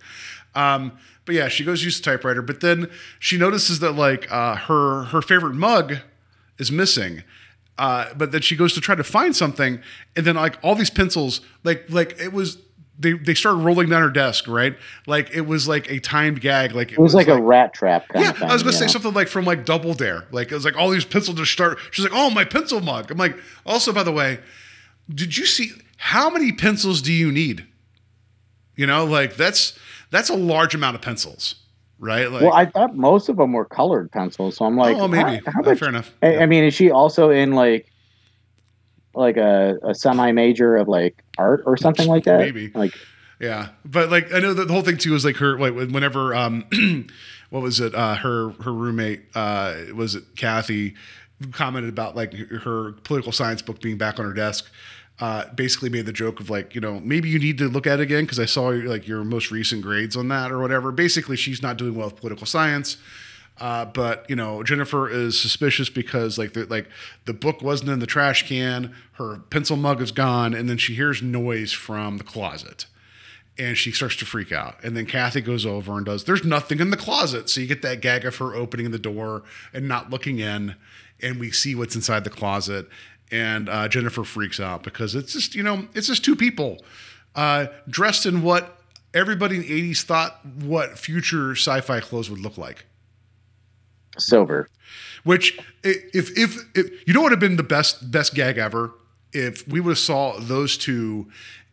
Um, 0.53 0.93
but 1.25 1.35
yeah, 1.35 1.47
she 1.47 1.65
goes 1.65 1.83
use 1.83 2.00
the 2.00 2.03
typewriter, 2.03 2.41
but 2.41 2.62
then 2.62 2.89
she 3.19 3.38
notices 3.38 3.79
that 3.79 3.93
like 3.93 4.31
uh, 4.31 4.55
her 4.55 5.05
her 5.05 5.21
favorite 5.21 5.55
mug 5.55 5.97
is 6.57 6.71
missing. 6.71 7.24
Uh, 7.77 8.13
but 8.15 8.31
then 8.31 8.41
she 8.41 8.55
goes 8.55 8.74
to 8.74 8.79
try 8.79 8.95
to 8.95 9.03
find 9.03 9.35
something, 9.35 9.81
and 10.15 10.25
then 10.25 10.35
like 10.35 10.57
all 10.63 10.75
these 10.75 10.89
pencils, 10.91 11.41
like 11.63 11.85
like 11.89 12.19
it 12.19 12.31
was 12.31 12.57
they 12.97 13.13
they 13.13 13.33
started 13.33 13.59
rolling 13.59 13.89
down 13.89 14.01
her 14.01 14.09
desk, 14.09 14.47
right? 14.47 14.77
Like 15.05 15.31
it 15.33 15.41
was 15.41 15.67
like 15.67 15.89
a 15.91 15.99
timed 15.99 16.41
gag, 16.41 16.73
like 16.73 16.91
It 16.91 16.99
was 16.99 17.13
like, 17.13 17.27
a 17.27 17.41
rat 17.41 17.73
trap 17.73 18.07
kind 18.07 18.23
yeah, 18.23 18.31
of 18.31 18.37
thing. 18.37 18.49
I 18.49 18.53
was 18.53 18.63
gonna 18.63 18.73
say 18.73 18.85
know? 18.85 18.91
something 18.91 19.13
like 19.13 19.27
from 19.27 19.45
like 19.45 19.65
Double 19.65 19.93
Dare. 19.93 20.25
Like 20.31 20.51
it 20.51 20.55
was 20.55 20.65
like 20.65 20.77
all 20.77 20.89
these 20.89 21.05
pencils 21.05 21.37
just 21.37 21.51
start. 21.51 21.77
She's 21.91 22.05
like, 22.05 22.13
"Oh, 22.15 22.29
my 22.29 22.45
pencil 22.45 22.79
mug." 22.81 23.11
I'm 23.11 23.17
like, 23.17 23.37
also 23.65 23.91
by 23.91 24.03
the 24.03 24.11
way, 24.11 24.39
did 25.13 25.35
you 25.37 25.45
see 25.45 25.71
how 25.97 26.29
many 26.29 26.51
pencils 26.51 27.01
do 27.01 27.11
you 27.11 27.31
need? 27.31 27.65
You 28.75 28.87
know, 28.87 29.05
like 29.05 29.35
that's 29.35 29.77
that's 30.11 30.29
a 30.29 30.35
large 30.35 30.73
amount 30.75 30.95
of 30.95 31.01
pencils, 31.01 31.55
right? 31.99 32.31
Like, 32.31 32.43
Well, 32.43 32.53
I 32.53 32.65
thought 32.65 32.95
most 32.95 33.27
of 33.29 33.37
them 33.37 33.53
were 33.53 33.65
colored 33.65 34.11
pencils, 34.11 34.57
so 34.57 34.65
I'm 34.65 34.77
like, 34.77 34.95
oh, 34.97 35.07
maybe 35.07 35.41
how, 35.45 35.51
how 35.51 35.61
much? 35.61 35.79
fair 35.79 35.89
enough. 35.89 36.13
I, 36.21 36.33
Yeah. 36.33 36.39
I 36.39 36.45
mean, 36.45 36.63
is 36.63 36.73
she 36.73 36.91
also 36.91 37.29
in 37.29 37.53
like 37.53 37.91
like 39.13 39.37
a, 39.37 39.77
a 39.83 39.95
semi 39.95 40.31
major 40.31 40.75
of 40.75 40.87
like 40.87 41.23
art 41.38 41.63
or 41.65 41.77
something 41.77 42.08
like 42.08 42.24
that? 42.25 42.39
Maybe. 42.39 42.72
Like 42.74 42.94
Yeah, 43.39 43.70
but 43.84 44.10
like 44.10 44.34
I 44.34 44.39
know 44.39 44.54
that 44.54 44.68
the 44.68 44.74
whole 44.74 44.82
thing 44.82 44.98
too 44.98 45.12
was 45.12 45.25
like 45.25 45.38
her 45.38 45.58
like 45.60 45.74
whenever 45.74 46.34
um 46.34 46.65
what 47.50 47.62
was 47.62 47.80
it 47.80 47.94
uh 47.94 48.15
her 48.15 48.51
her 48.62 48.74
roommate 48.74 49.24
uh 49.36 49.75
was 49.94 50.15
it 50.15 50.24
Kathy 50.36 50.96
commented 51.51 51.89
about 51.89 52.15
like 52.15 52.34
her 52.34 52.94
political 53.04 53.32
science 53.32 53.62
book 53.62 53.82
being 53.82 53.98
back 53.98 54.20
on 54.20 54.25
her 54.25 54.34
desk 54.34 54.70
uh 55.20 55.46
basically 55.54 55.89
made 55.89 56.06
the 56.06 56.13
joke 56.13 56.39
of 56.39 56.50
like 56.50 56.74
you 56.74 56.82
know 56.82 57.00
maybe 57.01 57.30
you 57.30 57.39
need 57.39 57.58
to 57.58 57.68
look 57.68 57.86
at 57.86 58.00
it 58.00 58.04
again 58.04 58.24
because 58.24 58.39
I 58.39 58.46
saw 58.46 58.68
like 58.68 59.08
your 59.08 59.24
most 59.24 59.51
recent 59.51 59.82
grades 59.82 60.15
on 60.15 60.30
that 60.30 60.51
or 60.51 60.60
whatever 60.60 60.92
basically 60.92 61.36
she's 61.36 61.62
not 61.62 61.77
doing 61.77 61.96
well 61.96 62.08
with 62.08 62.18
political 62.18 62.46
science 62.46 62.98
uh, 63.59 63.85
but 63.85 64.25
you 64.29 64.35
know 64.35 64.63
Jennifer 64.63 65.09
is 65.09 65.39
suspicious 65.39 65.89
because 65.89 66.38
like 66.38 66.53
the 66.53 66.65
like 66.65 66.88
the 67.25 67.33
book 67.33 67.62
wasn't 67.62 67.89
in 67.89 68.00
the 68.00 68.05
trash 68.05 68.47
can 68.47 68.93
her 69.13 69.39
pencil 69.50 69.77
mug 69.77 70.01
is 70.01 70.12
gone 70.12 70.53
and 70.53 70.69
then 70.69 70.77
she 70.77 70.95
hears 70.95 71.21
noise 71.21 71.71
from 71.71 72.17
the 72.17 72.24
closet 72.24 72.85
and 73.57 73.77
she 73.77 73.91
starts 73.91 74.15
to 74.17 74.25
freak 74.25 74.51
out. 74.51 74.75
And 74.83 74.95
then 74.95 75.05
Kathy 75.05 75.41
goes 75.41 75.65
over 75.65 75.95
and 75.95 76.05
does, 76.05 76.25
there's 76.25 76.43
nothing 76.43 76.79
in 76.79 76.89
the 76.89 76.97
closet. 76.97 77.50
So 77.50 77.62
you 77.62 77.67
get 77.67 77.81
that 77.83 78.01
gag 78.01 78.25
of 78.25 78.35
her 78.38 78.53
opening 78.53 78.91
the 78.91 79.00
door 79.00 79.43
and 79.74 79.88
not 79.88 80.09
looking 80.09 80.39
in, 80.39 80.75
and 81.21 81.39
we 81.39 81.51
see 81.51 81.75
what's 81.75 81.95
inside 81.95 82.24
the 82.24 82.29
closet. 82.29 82.88
And 83.31 83.69
uh, 83.69 83.88
Jennifer 83.88 84.24
freaks 84.24 84.59
out 84.59 84.83
because 84.83 85.15
it's 85.15 85.33
just, 85.33 85.55
you 85.55 85.63
know, 85.63 85.88
it's 85.93 86.07
just 86.07 86.24
two 86.24 86.35
people 86.35 86.83
uh, 87.33 87.67
dressed 87.88 88.25
in 88.25 88.41
what 88.41 88.77
everybody 89.13 89.55
in 89.55 89.62
the 89.62 89.91
80s 89.93 90.03
thought 90.03 90.45
what 90.62 91.00
future 91.00 91.51
sci 91.51 91.81
fi 91.81 92.00
clothes 92.01 92.29
would 92.29 92.41
look 92.41 92.57
like. 92.57 92.85
Silver. 94.17 94.69
Which, 95.24 95.57
if, 95.84 96.38
if, 96.38 96.57
if 96.75 97.07
you 97.07 97.13
know 97.13 97.22
what 97.22 97.31
would 97.31 97.31
have 97.34 97.39
been 97.39 97.57
the 97.57 97.63
best 97.63 98.12
best 98.12 98.36
gag 98.36 98.57
ever 98.57 98.93
if 99.34 99.67
we 99.67 99.79
would 99.79 99.91
have 99.91 99.98
saw 99.98 100.39
those 100.39 100.77
two 100.77 101.27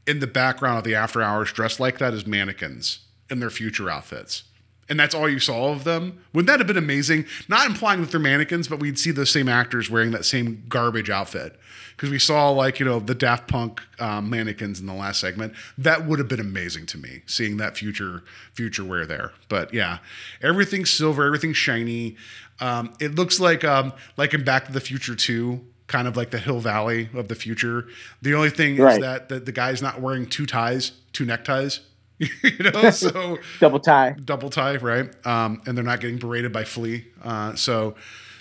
in 0.07 0.21
the 0.21 0.27
background 0.27 0.79
of 0.79 0.85
the 0.85 0.95
after 0.95 1.23
hours 1.23 1.53
dressed 1.53 1.79
like 1.79 1.99
that 1.99 2.13
as 2.13 2.27
mannequins 2.27 3.01
in 3.31 3.41
their 3.41 3.51
future 3.51 3.89
outfits. 3.89 4.45
And 4.93 5.01
that's 5.01 5.15
all 5.15 5.27
you 5.27 5.39
saw 5.39 5.73
of 5.73 5.85
them. 5.85 6.23
Wouldn't 6.35 6.49
that 6.49 6.61
have 6.61 6.67
been 6.67 6.77
amazing? 6.77 7.25
Not 7.49 7.65
implying 7.67 8.03
that 8.03 8.11
they're 8.11 8.21
mannequins, 8.21 8.69
but 8.69 8.79
we'd 8.79 8.99
see 8.99 9.11
those 9.11 9.31
same 9.31 9.49
actors 9.49 9.89
wearing 9.89 10.11
that 10.11 10.27
same 10.27 10.65
garbage 10.69 11.09
outfit. 11.09 11.59
Because 11.97 12.11
we 12.11 12.19
saw, 12.19 12.51
like, 12.51 12.79
you 12.79 12.85
know, 12.85 13.01
the 13.01 13.15
Daft 13.15 13.49
Punk 13.49 13.81
um, 13.99 14.29
mannequins 14.29 14.81
in 14.81 14.87
the 14.87 14.93
last 14.93 15.19
segment. 15.19 15.55
That 15.79 16.05
would 16.07 16.19
have 16.19 16.29
been 16.29 16.41
amazing 16.41 16.85
to 16.87 16.99
me, 16.99 17.23
seeing 17.25 17.57
that 17.57 17.79
future 17.79 18.23
future 18.53 18.85
wear 18.85 19.07
there. 19.07 19.33
But 19.49 19.73
yeah, 19.73 20.01
everything's 20.43 20.91
silver, 20.91 21.25
everything's 21.25 21.57
shiny. 21.57 22.17
Um, 22.61 22.93
it 23.01 23.15
looks 23.15 23.41
like 23.41 23.65
um, 23.65 23.95
like 24.19 24.35
in 24.35 24.45
Back 24.45 24.67
to 24.67 24.73
the 24.73 24.81
Future 24.81 25.15
too 25.15 25.65
kind 25.87 26.07
of 26.07 26.19
like 26.19 26.31
the 26.33 26.39
Hill 26.39 26.61
Valley 26.61 27.09
of 27.15 27.29
the 27.29 27.35
future. 27.35 27.87
The 28.21 28.35
only 28.35 28.51
thing 28.51 28.75
is 28.75 28.81
Right. 28.81 29.01
that 29.01 29.29
the, 29.31 29.41
the 29.41 29.53
guy's 29.53 29.81
not 29.81 30.01
wearing 30.03 30.27
two 30.27 30.45
ties, 30.47 30.93
two 31.13 31.25
neckties. 31.25 31.81
you 32.43 32.71
know, 32.71 32.91
so 32.91 33.39
Double 33.61 33.81
tie. 33.81 34.15
double 34.25 34.51
tie, 34.51 34.77
right? 34.77 35.11
Um, 35.27 35.63
and 35.67 35.77
they're 35.77 35.85
not 35.85 36.01
getting 36.01 36.19
berated 36.19 36.53
by 36.53 36.65
Flea. 36.65 37.05
Uh, 37.23 37.55
so, 37.55 37.95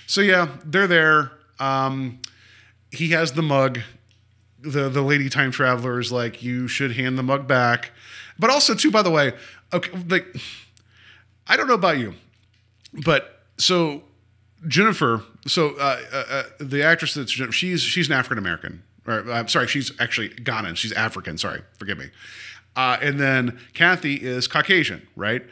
so 0.07 0.21
yeah, 0.21 0.49
they're 0.65 0.87
there. 0.87 1.31
Um, 1.59 2.19
he 2.91 3.09
has 3.09 3.31
the 3.33 3.41
mug. 3.41 3.79
The 4.59 4.89
the 4.89 5.01
lady 5.01 5.29
time 5.29 5.51
traveler 5.51 5.99
is 5.99 6.11
like, 6.11 6.43
you 6.43 6.67
should 6.67 6.91
hand 6.95 7.17
the 7.17 7.23
mug 7.23 7.47
back. 7.47 7.91
But 8.37 8.49
also, 8.51 8.75
too, 8.75 8.91
by 8.91 9.01
the 9.01 9.09
way, 9.11 9.33
okay, 9.73 9.91
like, 10.07 10.27
I 11.47 11.57
don't 11.57 11.67
know 11.67 11.73
about 11.73 11.97
you, 11.97 12.13
but 13.03 13.43
so 13.57 14.03
Jennifer, 14.67 15.23
so 15.47 15.69
uh, 15.79 15.99
uh, 16.13 16.23
uh, 16.29 16.43
the 16.59 16.83
actress 16.83 17.15
that's 17.15 17.31
Jennifer, 17.31 17.51
she's 17.53 17.81
she's 17.81 18.07
an 18.07 18.13
African 18.13 18.37
American. 18.37 18.83
Or 19.07 19.31
I'm 19.31 19.47
sorry, 19.47 19.67
she's 19.67 19.91
actually 19.99 20.29
Ghanaian. 20.29 20.77
She's 20.77 20.91
African. 20.91 21.37
Sorry, 21.39 21.61
forgive 21.79 21.97
me. 21.97 22.11
Uh, 22.75 22.97
and 23.01 23.19
then 23.19 23.59
Kathy 23.73 24.15
is 24.15 24.47
Caucasian, 24.47 25.05
right? 25.15 25.43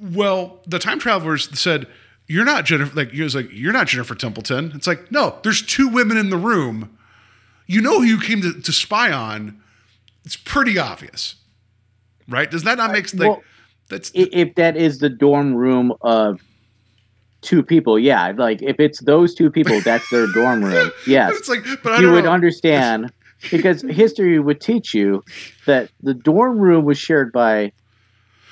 Well, 0.00 0.60
the 0.66 0.78
time 0.78 0.98
travelers 0.98 1.48
said, 1.58 1.86
"You're 2.26 2.44
not 2.44 2.64
Jennifer." 2.64 2.94
Like 2.94 3.10
he 3.10 3.22
was 3.22 3.34
like, 3.34 3.48
"You're 3.52 3.72
not 3.72 3.86
Jennifer 3.86 4.14
Templeton." 4.14 4.72
It's 4.74 4.86
like, 4.86 5.12
no, 5.12 5.38
there's 5.42 5.62
two 5.62 5.88
women 5.88 6.16
in 6.16 6.30
the 6.30 6.36
room. 6.36 6.96
You 7.66 7.80
know 7.80 8.00
who 8.00 8.04
you 8.04 8.20
came 8.20 8.40
to, 8.42 8.60
to 8.60 8.72
spy 8.72 9.12
on. 9.12 9.60
It's 10.24 10.36
pretty 10.36 10.78
obvious, 10.78 11.36
right? 12.28 12.50
Does 12.50 12.64
that 12.64 12.78
not 12.78 12.90
make 12.92 13.12
like 13.14 13.28
Well, 13.28 13.42
that's 13.88 14.10
If 14.14 14.54
that 14.56 14.76
is 14.76 14.98
the 14.98 15.10
dorm 15.10 15.54
room 15.54 15.92
of 16.00 16.40
two 17.42 17.62
people, 17.62 17.98
yeah. 17.98 18.32
Like 18.36 18.62
if 18.62 18.80
it's 18.80 19.00
those 19.00 19.34
two 19.34 19.50
people, 19.50 19.80
that's 19.82 20.08
their 20.10 20.26
dorm 20.28 20.64
room. 20.64 20.90
Yes. 21.06 21.34
It's 21.36 21.48
like, 21.48 21.64
but 21.82 21.92
I 21.92 22.00
you 22.00 22.10
would 22.10 22.24
know. 22.24 22.30
understand 22.30 23.12
because 23.50 23.82
history 23.82 24.38
would 24.38 24.60
teach 24.60 24.94
you 24.94 25.22
that 25.66 25.90
the 26.02 26.14
dorm 26.14 26.58
room 26.58 26.84
was 26.84 26.98
shared 26.98 27.32
by 27.32 27.72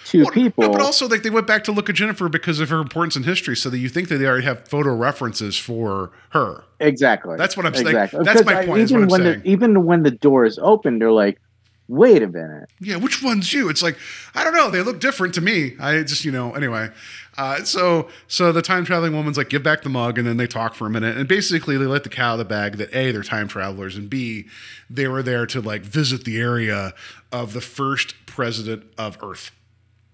two 0.05 0.23
Well, 0.25 0.31
people. 0.33 0.65
No, 0.65 0.71
but 0.73 0.81
also 0.81 1.07
like 1.09 1.23
they 1.23 1.31
went 1.31 1.47
back 1.47 1.65
to 1.65 1.73
look 1.73 1.89
at 1.89 1.95
Jennifer 1.95 2.29
because 2.29 2.61
of 2.61 2.69
her 2.71 2.81
importance 2.81 3.17
in 3.17 3.23
history, 3.23 3.57
so 3.57 3.71
that 3.71 3.79
you 3.79 3.89
think 3.89 4.09
that 4.09 4.19
they 4.19 4.27
already 4.27 4.45
have 4.45 4.67
photo 4.69 4.95
references 4.95 5.57
for 5.57 6.11
her. 6.31 6.65
exactly. 6.81 7.37
That's 7.37 7.57
what 7.57 7.67
I'm 7.67 7.75
saying. 7.75 7.87
Exactly. 7.89 8.21
That's 8.25 8.43
Because 8.43 8.47
my 8.55 8.61
I- 8.61 8.67
point, 8.67 8.81
is 8.83 8.91
Even 8.93 9.07
when 9.09 9.21
saying. 9.23 9.41
the 9.41 9.49
even 9.51 9.85
when 9.87 10.03
the 10.03 10.11
door 10.11 10.45
is 10.45 10.59
open, 10.61 10.99
they're 10.99 11.13
like, 11.13 11.41
"Wait 11.89 12.23
a 12.23 12.29
minute." 12.29 12.69
Yeah, 12.81 12.97
which 12.97 13.23
one's 13.23 13.53
you? 13.53 13.69
It's 13.69 13.83
like 13.83 13.99
I 14.35 14.45
don't 14.45 14.55
know. 14.55 14.71
They 14.71 14.83
look 14.83 15.01
different 15.01 15.35
to 15.35 15.41
me. 15.41 15.77
I 15.81 16.03
just 16.03 16.25
you 16.25 16.33
know 16.33 16.53
anyway. 16.55 16.91
Uh, 17.39 17.65
so 17.65 18.09
so 18.29 18.53
the 18.53 18.63
time 18.63 18.85
traveling 18.85 19.15
woman's 19.15 19.39
like, 19.39 19.49
give 19.49 19.63
back 19.63 19.83
the 19.83 19.89
mug, 19.89 20.19
and 20.19 20.27
then 20.27 20.37
they 20.37 20.47
talk 20.47 20.75
for 20.75 20.87
a 20.87 20.91
minute, 20.91 21.17
and 21.17 21.27
basically 21.27 21.79
they 21.79 21.87
let 21.87 22.03
the 22.05 22.11
cat 22.11 22.25
out 22.25 22.33
of 22.35 22.39
the 22.39 22.45
bag 22.45 22.77
that 22.77 22.95
a 22.95 23.11
they're 23.11 23.23
time 23.23 23.49
travelers, 23.49 23.97
and 23.97 24.11
b 24.11 24.47
they 24.91 25.09
were 25.09 25.23
there 25.23 25.47
to 25.47 25.61
like 25.61 25.83
visit 25.83 26.25
the 26.25 26.39
area 26.39 26.93
of 27.31 27.55
the 27.55 27.61
first 27.61 28.15
president 28.27 28.85
of 28.99 29.17
Earth, 29.23 29.51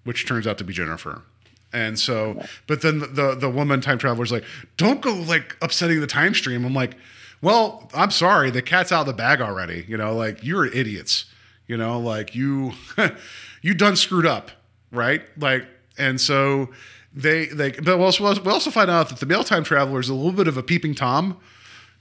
which 0.05 0.25
turns 0.25 0.47
out 0.47 0.57
to 0.57 0.63
be 0.63 0.73
Jennifer. 0.73 1.23
And 1.71 1.99
so, 1.99 2.41
but 2.67 2.81
then 2.81 2.99
the, 2.99 3.07
the 3.07 3.35
the 3.35 3.49
woman 3.49 3.81
time 3.81 3.97
traveler's 3.97 4.31
like, 4.31 4.45
don't 4.77 5.01
go 5.01 5.13
like 5.13 5.55
upsetting 5.61 5.99
the 5.99 6.07
time 6.07 6.33
stream. 6.33 6.65
I'm 6.65 6.73
like, 6.73 6.95
well, 7.41 7.89
I'm 7.93 8.11
sorry, 8.11 8.49
the 8.49 8.61
cat's 8.61 8.91
out 8.91 9.01
of 9.01 9.07
the 9.07 9.13
bag 9.13 9.41
already. 9.41 9.85
You 9.87 9.97
know, 9.97 10.15
like 10.15 10.43
you're 10.43 10.65
idiots. 10.65 11.25
You 11.69 11.77
know, 11.77 11.99
like 11.99 12.33
you 12.33 12.73
you 13.61 13.75
done 13.75 13.95
screwed 13.95 14.25
up, 14.25 14.49
right? 14.91 15.21
Like, 15.37 15.67
and 15.99 16.19
so 16.19 16.69
they 17.13 17.45
they 17.45 17.71
but 17.71 17.99
we 17.99 18.03
also, 18.03 18.41
we 18.41 18.51
also 18.51 18.71
find 18.71 18.89
out 18.89 19.09
that 19.09 19.19
the 19.19 19.27
male 19.27 19.43
time 19.43 19.63
traveler 19.63 19.99
is 19.99 20.09
a 20.09 20.15
little 20.15 20.31
bit 20.31 20.47
of 20.47 20.57
a 20.57 20.63
peeping 20.63 20.95
tom. 20.95 21.37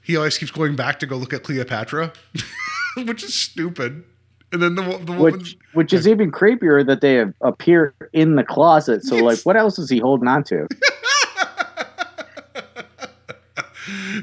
He 0.02 0.16
always 0.16 0.38
keeps 0.38 0.50
going 0.50 0.74
back 0.74 0.98
to 1.00 1.07
go 1.07 1.18
look 1.18 1.35
at 1.35 1.42
Cleopatra, 1.42 2.14
which 3.04 3.22
is 3.22 3.35
stupid. 3.35 4.04
And 4.52 4.62
then 4.62 4.74
the, 4.74 4.83
the 4.83 5.12
woman, 5.12 5.18
Which 5.18 5.59
which 5.74 5.92
is 5.92 6.09
even 6.09 6.33
creepier 6.33 6.87
that 6.87 7.02
they 7.02 7.26
appear 7.42 7.94
in 8.14 8.37
the 8.37 8.44
closet. 8.44 9.04
So 9.04 9.16
like, 9.16 9.40
what 9.40 9.59
else 9.59 9.78
is 9.78 9.90
he 9.90 9.98
holding 9.98 10.28
on 10.28 10.44
to? 10.44 10.66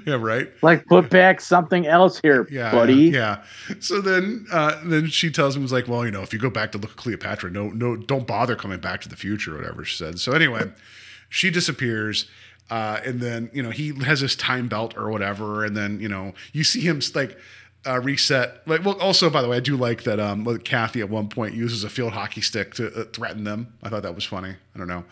yeah, 0.05 0.15
right. 0.15 0.51
Like, 0.61 0.85
put 0.85 1.09
back 1.09 1.41
something 1.41 1.85
else 1.85 2.19
here, 2.19 2.47
yeah, 2.51 2.71
buddy. 2.71 2.95
Yeah. 2.95 3.43
So 3.79 4.01
then, 4.01 4.45
uh, 4.51 4.81
then 4.85 5.07
she 5.07 5.31
tells 5.31 5.55
him, 5.55 5.61
"Was 5.61 5.71
like, 5.71 5.87
well, 5.87 6.05
you 6.05 6.11
know, 6.11 6.21
if 6.21 6.33
you 6.33 6.39
go 6.39 6.49
back 6.49 6.71
to 6.73 6.77
look 6.77 6.91
at 6.91 6.97
Cleopatra, 6.97 7.51
no, 7.51 7.69
no, 7.69 7.95
don't 7.95 8.27
bother 8.27 8.55
coming 8.55 8.79
back 8.79 9.01
to 9.01 9.09
the 9.09 9.15
future, 9.15 9.55
or 9.55 9.57
whatever 9.57 9.83
she 9.83 9.95
said." 9.95 10.19
So 10.19 10.31
anyway, 10.31 10.71
she 11.29 11.49
disappears. 11.49 12.29
Uh, 12.67 12.99
and 13.05 13.19
then 13.19 13.47
you 13.53 13.61
know 13.61 13.69
he 13.69 13.93
has 14.05 14.21
his 14.21 14.35
time 14.35 14.67
belt 14.67 14.97
or 14.97 15.11
whatever, 15.11 15.63
and 15.63 15.77
then 15.77 15.99
you 15.99 16.09
know 16.09 16.33
you 16.51 16.63
see 16.63 16.81
him 16.81 16.99
like 17.13 17.37
uh, 17.85 17.99
reset. 18.01 18.61
Like, 18.65 18.83
well, 18.83 18.99
also 18.99 19.29
by 19.29 19.41
the 19.41 19.47
way, 19.47 19.57
I 19.57 19.59
do 19.59 19.77
like 19.77 20.03
that. 20.03 20.19
Um, 20.19 20.45
Kathy 20.59 21.01
at 21.01 21.09
one 21.09 21.29
point 21.29 21.53
uses 21.53 21.83
a 21.83 21.89
field 21.89 22.13
hockey 22.13 22.41
stick 22.41 22.73
to 22.75 23.01
uh, 23.01 23.05
threaten 23.13 23.43
them. 23.43 23.73
I 23.83 23.89
thought 23.89 24.03
that 24.03 24.15
was 24.15 24.25
funny. 24.25 24.55
I 24.73 24.77
don't 24.77 24.87
know. 24.87 25.03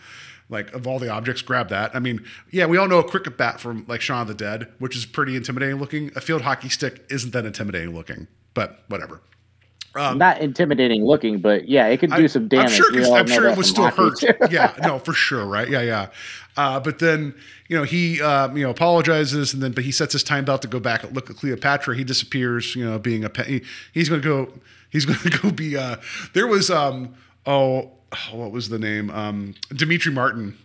Like 0.50 0.72
of 0.74 0.86
all 0.86 0.98
the 0.98 1.08
objects, 1.08 1.40
grab 1.42 1.70
that. 1.70 1.94
I 1.96 2.00
mean, 2.00 2.22
yeah, 2.50 2.66
we 2.66 2.76
all 2.76 2.86
know 2.86 2.98
a 2.98 3.04
cricket 3.04 3.38
bat 3.38 3.60
from 3.60 3.84
like 3.88 4.00
Shaun 4.02 4.22
of 4.22 4.28
the 4.28 4.34
Dead, 4.34 4.68
which 4.78 4.94
is 4.96 5.06
pretty 5.06 5.36
intimidating 5.36 5.76
looking. 5.76 6.10
A 6.16 6.20
field 6.20 6.42
hockey 6.42 6.68
stick 6.68 7.04
isn't 7.10 7.32
that 7.32 7.46
intimidating 7.46 7.94
looking, 7.94 8.26
but 8.52 8.84
whatever. 8.88 9.20
Um, 9.96 10.18
Not 10.18 10.40
intimidating 10.40 11.04
looking, 11.04 11.38
but 11.38 11.68
yeah, 11.68 11.86
it 11.86 11.98
could 11.98 12.10
do 12.10 12.24
I- 12.24 12.26
some 12.26 12.48
damage. 12.48 12.72
I'm 12.72 12.76
sure, 12.76 12.90
We 12.92 12.98
'cause- 12.98 13.08
all 13.08 13.14
I'm 13.16 13.26
sure 13.28 13.48
it 13.48 13.56
would 13.56 13.64
still 13.66 13.88
hurt. 13.90 14.20
yeah, 14.50 14.74
no, 14.82 14.98
for 14.98 15.12
sure, 15.12 15.46
right? 15.46 15.68
Yeah, 15.70 15.82
yeah. 15.82 16.06
Uh, 16.56 16.78
but 16.80 16.98
then 16.98 17.34
you 17.68 17.76
know 17.76 17.84
he 17.84 18.20
um, 18.20 18.56
you 18.56 18.64
know 18.64 18.70
apologizes 18.70 19.54
and 19.54 19.62
then 19.62 19.72
but 19.72 19.84
he 19.84 19.92
sets 19.92 20.12
his 20.12 20.22
time 20.24 20.44
belt 20.44 20.62
to 20.62 20.68
go 20.68 20.78
back 20.80 21.04
and 21.04 21.14
look 21.14 21.30
at 21.30 21.36
Cleopatra. 21.36 21.96
He 21.96 22.04
disappears. 22.04 22.74
You 22.76 22.84
know, 22.84 22.98
being 22.98 23.24
a 23.24 23.30
pe- 23.30 23.44
he, 23.60 23.62
he's 23.92 24.08
going 24.08 24.20
to 24.20 24.28
go. 24.28 24.52
He's 24.90 25.04
going 25.06 25.18
to 25.30 25.30
go 25.30 25.50
be. 25.52 25.76
Uh, 25.76 25.96
there 26.32 26.46
was 26.48 26.70
um 26.70 27.14
oh 27.46 27.92
what 28.32 28.52
was 28.52 28.68
the 28.68 28.78
name 28.78 29.10
um 29.10 29.54
Demetri 29.74 30.12
Martin 30.12 30.56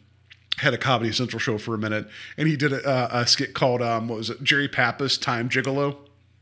had 0.58 0.74
a 0.74 0.78
Comedy 0.78 1.12
Central 1.12 1.40
show 1.40 1.58
for 1.58 1.74
a 1.74 1.78
minute, 1.78 2.08
and 2.38 2.48
he 2.48 2.58
did 2.58 2.74
a, 2.74 3.20
a 3.20 3.26
skit 3.26 3.54
called 3.54 3.82
um, 3.82 4.08
what 4.10 4.18
was 4.18 4.30
it, 4.30 4.44
Jerry 4.44 4.68
Pappas 4.68 5.18
Time 5.18 5.48
Gigolo. 5.50 5.96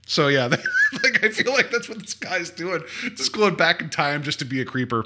So 0.08 0.28
yeah, 0.28 0.48
like 1.04 1.24
I 1.24 1.30
feel 1.30 1.54
like 1.54 1.70
that's 1.70 1.88
what 1.88 2.00
this 2.00 2.14
guy's 2.14 2.50
doing, 2.50 2.82
just 3.16 3.34
going 3.34 3.56
back 3.56 3.82
in 3.82 3.90
time 3.90 4.24
just 4.24 4.40
to 4.40 4.46
be 4.46 4.62
a 4.62 4.66
creeper. 4.66 5.06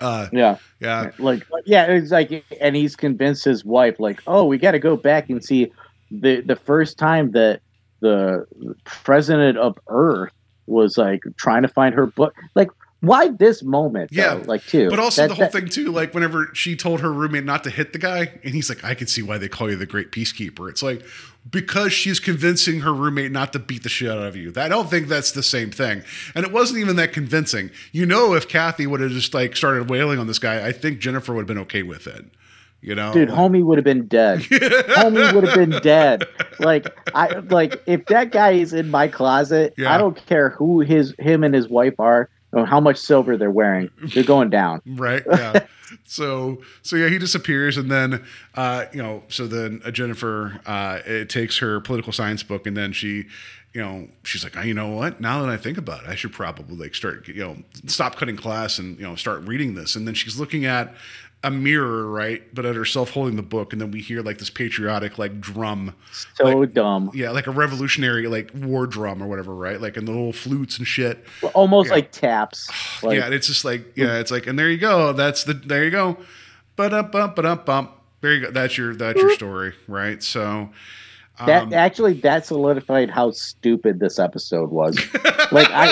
Uh, 0.00 0.26
Yeah. 0.32 0.56
yeah, 0.80 1.10
Like 1.18 1.46
yeah, 1.64 1.84
it's 1.86 2.10
like 2.10 2.44
and 2.60 2.74
he's 2.74 2.96
convinced 2.96 3.44
his 3.44 3.64
wife, 3.64 4.00
like, 4.00 4.20
oh, 4.26 4.44
we 4.44 4.58
gotta 4.58 4.80
go 4.80 4.96
back 4.96 5.30
and 5.30 5.44
see 5.44 5.70
the 6.10 6.40
the 6.40 6.56
first 6.56 6.98
time 6.98 7.30
that 7.32 7.60
the 8.00 8.46
president 8.84 9.58
of 9.58 9.78
Earth 9.88 10.32
was 10.66 10.98
like 10.98 11.22
trying 11.36 11.62
to 11.62 11.68
find 11.68 11.94
her 11.94 12.06
book. 12.06 12.34
Like, 12.54 12.70
why 13.06 13.28
this 13.28 13.62
moment? 13.62 14.10
Yeah, 14.12 14.34
though? 14.36 14.42
like 14.46 14.64
too. 14.66 14.90
But 14.90 14.98
also 14.98 15.22
That- 15.22 15.28
the 15.28 15.34
whole 15.34 15.44
that- 15.46 15.52
thing 15.52 15.68
too, 15.68 15.90
like 15.92 16.14
whenever 16.14 16.50
she 16.54 16.76
told 16.76 17.00
her 17.00 17.12
roommate 17.12 17.44
not 17.44 17.64
to 17.64 17.70
hit 17.70 17.92
the 17.92 17.98
guy, 17.98 18.32
and 18.44 18.54
he's 18.54 18.68
like, 18.68 18.84
"I 18.84 18.94
can 18.94 19.06
see 19.06 19.22
why 19.22 19.38
they 19.38 19.48
call 19.48 19.70
you 19.70 19.76
the 19.76 19.86
Great 19.86 20.10
Peacekeeper." 20.12 20.68
It's 20.68 20.82
like 20.82 21.02
because 21.50 21.92
she's 21.92 22.20
convincing 22.20 22.80
her 22.80 22.92
roommate 22.94 23.30
not 23.30 23.52
to 23.52 23.58
beat 23.58 23.82
the 23.82 23.88
shit 23.88 24.10
out 24.10 24.18
of 24.18 24.34
you. 24.36 24.52
I 24.56 24.68
don't 24.68 24.88
think 24.88 25.08
that's 25.08 25.32
the 25.32 25.42
same 25.42 25.70
thing, 25.70 26.02
and 26.34 26.44
it 26.44 26.52
wasn't 26.52 26.80
even 26.80 26.96
that 26.96 27.12
convincing. 27.12 27.70
You 27.92 28.06
know, 28.06 28.34
if 28.34 28.48
Kathy 28.48 28.86
would 28.86 29.00
have 29.00 29.10
just 29.10 29.34
like 29.34 29.56
started 29.56 29.90
wailing 29.90 30.18
on 30.18 30.26
this 30.26 30.38
guy, 30.38 30.66
I 30.66 30.72
think 30.72 31.00
Jennifer 31.00 31.32
would 31.34 31.40
have 31.42 31.46
been 31.48 31.58
okay 31.58 31.82
with 31.82 32.06
it. 32.06 32.24
You 32.80 32.94
know, 32.94 33.14
Dude, 33.14 33.30
homie 33.30 33.64
would 33.64 33.78
have 33.78 33.84
been 33.84 34.06
dead. 34.08 34.40
homie 34.40 35.32
would 35.32 35.44
have 35.44 35.54
been 35.54 35.80
dead. 35.82 36.24
Like 36.60 36.86
I 37.14 37.38
like 37.38 37.82
if 37.86 38.04
that 38.06 38.30
guy 38.30 38.50
is 38.52 38.74
in 38.74 38.90
my 38.90 39.08
closet, 39.08 39.72
Yeah. 39.78 39.94
I 39.94 39.96
don't 39.96 40.16
care 40.26 40.50
who 40.50 40.80
his 40.80 41.14
him 41.18 41.44
and 41.44 41.54
his 41.54 41.66
wife 41.66 41.98
are 41.98 42.28
or 42.54 42.66
how 42.66 42.80
much 42.80 42.96
silver 42.96 43.36
they're 43.36 43.50
wearing. 43.50 43.90
They're 44.14 44.24
going 44.24 44.50
down. 44.50 44.80
right 44.86 45.22
yeah 45.26 45.66
so 46.04 46.60
so 46.82 46.96
yeah 46.96 47.08
he 47.08 47.18
disappears 47.18 47.76
and 47.76 47.90
then 47.90 48.24
uh 48.54 48.86
you 48.92 49.02
know 49.02 49.22
so 49.28 49.46
then 49.46 49.80
uh, 49.84 49.90
jennifer 49.90 50.60
uh 50.66 50.98
it 51.06 51.28
takes 51.28 51.58
her 51.58 51.80
political 51.80 52.12
science 52.12 52.42
book 52.42 52.66
and 52.66 52.76
then 52.76 52.92
she 52.92 53.26
you 53.72 53.80
know 53.80 54.08
she's 54.22 54.44
like 54.44 54.56
oh, 54.56 54.62
you 54.62 54.74
know 54.74 54.88
what 54.88 55.20
now 55.20 55.42
that 55.42 55.50
i 55.50 55.56
think 55.56 55.78
about 55.78 56.02
it 56.04 56.08
i 56.08 56.14
should 56.14 56.32
probably 56.32 56.76
like 56.76 56.94
start 56.94 57.26
you 57.28 57.34
know 57.42 57.56
stop 57.86 58.16
cutting 58.16 58.36
class 58.36 58.78
and 58.78 58.98
you 58.98 59.04
know 59.04 59.14
start 59.14 59.42
reading 59.46 59.74
this 59.74 59.96
and 59.96 60.06
then 60.06 60.14
she's 60.14 60.38
looking 60.38 60.64
at 60.64 60.94
a 61.44 61.50
mirror 61.50 62.10
right 62.10 62.42
but 62.54 62.64
at 62.66 62.74
herself 62.74 63.10
holding 63.10 63.36
the 63.36 63.42
book 63.42 63.72
and 63.72 63.80
then 63.80 63.90
we 63.92 64.00
hear 64.00 64.22
like 64.22 64.38
this 64.38 64.50
patriotic 64.50 65.18
like 65.18 65.40
drum 65.40 65.94
So 66.34 66.44
Like- 66.44 66.72
dumb. 66.72 67.10
yeah 67.14 67.30
like 67.30 67.46
a 67.46 67.50
revolutionary 67.52 68.26
like 68.26 68.50
war 68.54 68.86
drum 68.86 69.22
or 69.22 69.26
whatever 69.26 69.54
right 69.54 69.80
like 69.80 69.96
and 69.96 70.08
the 70.08 70.12
little 70.12 70.32
flutes 70.32 70.78
and 70.78 70.86
shit 70.88 71.24
Almost 71.52 71.88
Yeah. 71.90 71.94
like 71.94 72.10
taps. 72.10 72.68
Like, 73.02 73.18
yeah, 73.18 73.28
it's 73.28 73.46
just 73.46 73.64
like 73.64 73.96
yeah, 73.96 74.18
it's 74.18 74.30
like 74.30 74.46
and 74.46 74.58
there 74.58 74.70
you 74.70 74.78
go. 74.78 75.12
That's 75.12 75.44
the 75.44 75.52
there 75.54 75.84
you 75.84 75.90
go. 75.90 76.16
But 76.76 76.92
up 76.94 77.12
bump 77.12 77.36
but 77.36 77.44
up 77.46 77.66
bump. 77.66 77.90
There 78.22 78.32
you 78.32 78.46
go. 78.46 78.50
That's 78.50 78.76
your 78.78 78.94
that's 78.94 79.20
your 79.20 79.30
story, 79.32 79.74
right? 79.86 80.22
So 80.22 80.70
that 81.44 81.64
um, 81.64 81.74
actually 81.74 82.14
that 82.20 82.46
solidified 82.46 83.10
how 83.10 83.32
stupid 83.32 84.00
this 84.00 84.18
episode 84.18 84.70
was. 84.70 84.96
like 85.52 85.68
I 85.70 85.90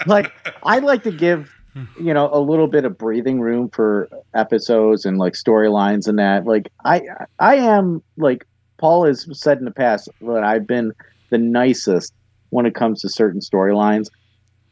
like 0.06 0.32
I 0.62 0.78
like 0.78 1.02
to 1.02 1.12
give 1.12 1.52
you 2.00 2.14
know 2.14 2.28
a 2.32 2.40
little 2.40 2.66
bit 2.66 2.84
of 2.84 2.98
breathing 2.98 3.40
room 3.40 3.68
for 3.70 4.08
episodes 4.34 5.04
and 5.04 5.18
like 5.18 5.34
storylines 5.34 6.08
and 6.08 6.18
that. 6.18 6.46
Like 6.46 6.70
I 6.84 7.02
I 7.38 7.56
am 7.56 8.02
like 8.16 8.44
Paul 8.78 9.04
has 9.04 9.26
said 9.32 9.58
in 9.58 9.64
the 9.64 9.70
past 9.70 10.08
that 10.20 10.42
I've 10.44 10.66
been 10.66 10.92
the 11.30 11.38
nicest 11.38 12.12
when 12.50 12.66
it 12.66 12.74
comes 12.74 13.00
to 13.00 13.08
certain 13.08 13.40
storylines. 13.40 14.06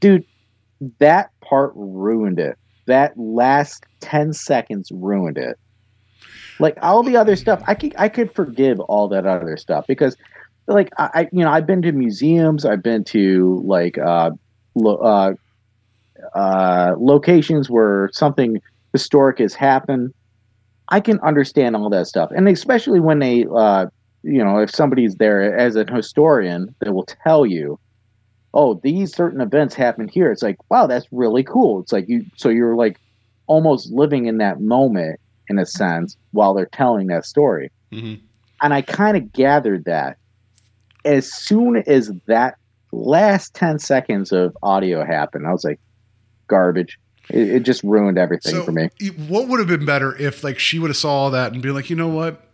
Dude, 0.01 0.25
that 0.99 1.31
part 1.45 1.73
ruined 1.75 2.39
it. 2.39 2.57
That 2.87 3.13
last 3.17 3.85
10 4.01 4.33
seconds 4.33 4.91
ruined 4.93 5.39
it. 5.39 5.57
Like 6.61 6.77
all 6.83 7.03
the 7.03 7.17
other 7.17 7.37
stuff, 7.37 7.63
I 7.67 7.75
could 7.75 7.95
I 7.99 8.09
could 8.09 8.35
forgive 8.35 8.81
all 8.81 9.09
that 9.09 9.27
other 9.27 9.57
stuff 9.57 9.85
because 9.87 10.17
like 10.67 10.91
I, 10.99 11.29
you 11.33 11.45
know, 11.45 11.51
I've 11.51 11.67
been 11.67 11.83
to 11.83 11.93
museums, 11.93 12.65
I've 12.65 12.83
been 12.83 13.05
to 13.05 13.63
like 13.65 13.97
uh 13.99 14.31
uh 14.85 15.33
uh 16.35 16.95
locations 16.99 17.71
where 17.71 18.11
something 18.13 18.61
historic 18.93 19.39
has 19.39 19.55
happened. 19.55 20.13
I 20.91 21.01
can 21.01 21.21
understand 21.21 21.77
all 21.77 21.91
that 21.91 22.07
stuff. 22.07 22.31
And 22.35 22.49
especially 22.49 23.01
when 23.01 23.19
they 23.19 23.47
uh 23.55 23.87
you 24.23 24.43
know, 24.43 24.59
if 24.59 24.71
somebody's 24.71 25.15
there 25.17 25.57
as 25.57 25.77
a 25.77 25.85
historian 25.85 26.75
that 26.81 26.93
will 26.93 27.07
tell 27.25 27.47
you, 27.47 27.79
oh, 28.55 28.81
these 28.83 29.15
certain 29.15 29.41
events 29.41 29.75
happened 29.75 30.11
here. 30.11 30.33
It's 30.33 30.43
like, 30.43 30.57
wow, 30.71 30.87
that's 30.87 31.07
really 31.13 31.45
cool. 31.45 31.81
It's 31.81 31.93
like 31.93 32.09
you, 32.09 32.25
so 32.37 32.49
you're 32.49 32.75
like 32.75 32.99
almost 33.47 33.91
living 33.93 34.27
in 34.27 34.39
that 34.39 34.61
moment 34.61 35.21
in 35.49 35.59
a 35.59 35.67
sense 35.67 36.17
while 36.33 36.53
they're 36.53 36.67
telling 36.67 37.07
that 37.07 37.25
story. 37.25 37.71
Mhm. 37.93 38.21
And 38.61 38.75
I 38.75 38.83
kind 38.83 39.17
of 39.17 39.33
gathered 39.33 39.85
that 39.85 40.17
as 41.05 41.33
soon 41.33 41.77
as 41.87 42.13
that 42.27 42.57
last 42.93 43.55
10 43.55 43.79
seconds 43.79 44.33
of 44.33 44.57
audio 44.63 45.05
happened, 45.05 45.47
I 45.47 45.53
was 45.53 45.65
like, 45.65 45.81
garbage. 46.49 46.99
It, 47.31 47.49
it 47.49 47.63
just 47.63 47.83
ruined 47.83 48.19
everything 48.19 48.55
so 48.55 48.65
for 48.65 48.73
me. 48.73 48.89
what 49.29 49.49
would 49.49 49.59
have 49.59 49.69
been 49.69 49.85
better 49.85 50.17
if 50.17 50.43
like 50.43 50.59
she 50.59 50.79
would 50.79 50.89
have 50.89 50.97
saw 50.97 51.13
all 51.13 51.31
that 51.31 51.53
and 51.53 51.63
be 51.63 51.71
like, 51.71 51.91
you 51.91 51.97
know 51.97 52.09
what? 52.09 52.45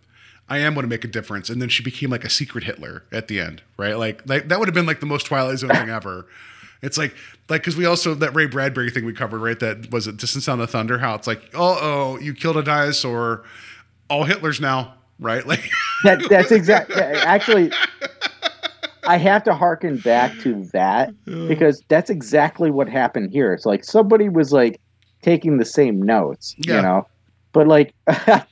I 0.48 0.58
am 0.58 0.74
going 0.74 0.82
to 0.82 0.88
make 0.88 1.04
a 1.04 1.08
difference, 1.08 1.48
and 1.48 1.62
then 1.62 1.70
she 1.70 1.82
became 1.82 2.10
like 2.10 2.24
a 2.24 2.28
secret 2.28 2.64
Hitler 2.64 3.04
at 3.10 3.28
the 3.28 3.40
end, 3.40 3.62
right? 3.78 3.96
Like, 3.96 4.28
like 4.28 4.48
that 4.48 4.58
would 4.58 4.68
have 4.68 4.74
been 4.74 4.84
like 4.84 5.00
the 5.00 5.06
most 5.06 5.24
Twilight 5.24 5.58
Zone 5.58 5.70
thing 5.70 5.88
ever. 5.88 6.26
It's 6.82 6.98
like, 6.98 7.14
like 7.48 7.62
because 7.62 7.76
we 7.76 7.86
also 7.86 8.14
that 8.14 8.34
Ray 8.34 8.46
Bradbury 8.46 8.90
thing 8.90 9.06
we 9.06 9.14
covered, 9.14 9.38
right? 9.38 9.58
That 9.58 9.90
was 9.90 10.06
it. 10.06 10.18
Distant 10.18 10.44
Sound 10.44 10.60
of 10.60 10.68
Thunder. 10.68 10.98
How 10.98 11.14
it's 11.14 11.26
like, 11.26 11.40
oh, 11.54 11.78
oh, 11.80 12.18
you 12.18 12.34
killed 12.34 12.58
a 12.58 12.62
dinosaur. 12.62 13.44
All 14.10 14.26
Hitlers 14.26 14.60
now, 14.60 14.94
right? 15.18 15.46
Like, 15.46 15.64
that 16.04 16.28
that's 16.28 16.52
exactly 16.52 16.96
actually 17.02 17.72
i 19.06 19.16
have 19.16 19.42
to 19.44 19.54
harken 19.54 19.98
back 19.98 20.38
to 20.40 20.64
that 20.72 21.12
because 21.48 21.82
that's 21.88 22.10
exactly 22.10 22.70
what 22.70 22.88
happened 22.88 23.30
here. 23.32 23.52
It's 23.52 23.66
like 23.66 23.84
somebody 23.84 24.28
was 24.28 24.52
like 24.52 24.80
taking 25.22 25.58
the 25.58 25.64
same 25.64 26.00
notes 26.02 26.54
Yeah. 26.58 26.76
you 26.76 26.82
know? 26.82 27.06
But 27.52 27.66
like 27.68 27.94
i 28.08 28.44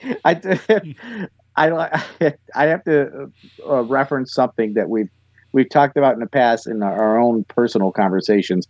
i 1.56 2.02
i 2.54 2.64
have 2.64 2.84
to 2.84 3.30
uh, 3.68 3.82
reference 3.82 4.32
something 4.32 4.74
that 4.74 4.88
we've 4.88 5.08
we've 5.52 5.68
talked 5.68 5.96
about 5.96 6.14
in 6.14 6.20
the 6.20 6.28
past 6.28 6.66
in 6.66 6.82
our 6.82 7.18
own 7.18 7.44
personal 7.44 7.92
conversations. 7.92 8.66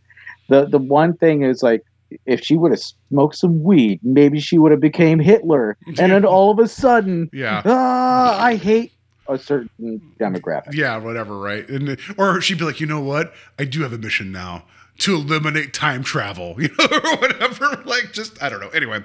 The 0.48 0.66
the 0.66 0.78
one 0.78 1.16
thing 1.16 1.42
is 1.42 1.62
like 1.62 1.82
if 2.26 2.40
she 2.42 2.56
would 2.56 2.72
have 2.72 2.82
smoked 3.10 3.36
some 3.36 3.62
weed 3.62 3.98
maybe 4.02 4.38
she 4.40 4.58
would 4.58 4.70
have 4.72 4.80
became 4.80 5.18
hitler. 5.18 5.76
And 5.98 6.12
then 6.12 6.24
all 6.24 6.50
of 6.50 6.58
a 6.58 6.68
sudden 6.68 7.28
yeah. 7.32 7.62
ah, 7.64 8.42
I 8.42 8.56
hate 8.56 8.92
a 9.28 9.38
certain 9.38 10.00
demographic. 10.18 10.74
Yeah, 10.74 10.96
whatever, 10.98 11.38
right? 11.38 11.68
And 11.68 11.98
or 12.16 12.40
she'd 12.40 12.58
be 12.58 12.64
like, 12.64 12.80
you 12.80 12.86
know 12.86 13.00
what? 13.00 13.32
I 13.58 13.64
do 13.64 13.82
have 13.82 13.92
a 13.92 13.98
mission 13.98 14.32
now 14.32 14.64
to 14.98 15.14
eliminate 15.14 15.72
time 15.72 16.02
travel, 16.02 16.54
you 16.60 16.68
know, 16.78 16.86
or 16.90 17.16
whatever. 17.16 17.82
Like, 17.84 18.12
just 18.12 18.42
I 18.42 18.48
don't 18.48 18.60
know. 18.60 18.68
Anyway, 18.70 19.04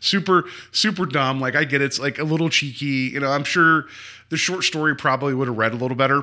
super 0.00 0.44
super 0.72 1.06
dumb. 1.06 1.40
Like, 1.40 1.54
I 1.56 1.64
get 1.64 1.82
it. 1.82 1.86
it's 1.86 1.98
like 1.98 2.18
a 2.18 2.24
little 2.24 2.48
cheeky. 2.48 3.10
You 3.12 3.20
know, 3.20 3.30
I'm 3.30 3.44
sure 3.44 3.86
the 4.28 4.36
short 4.36 4.64
story 4.64 4.94
probably 4.94 5.34
would 5.34 5.48
have 5.48 5.58
read 5.58 5.72
a 5.72 5.76
little 5.76 5.96
better. 5.96 6.22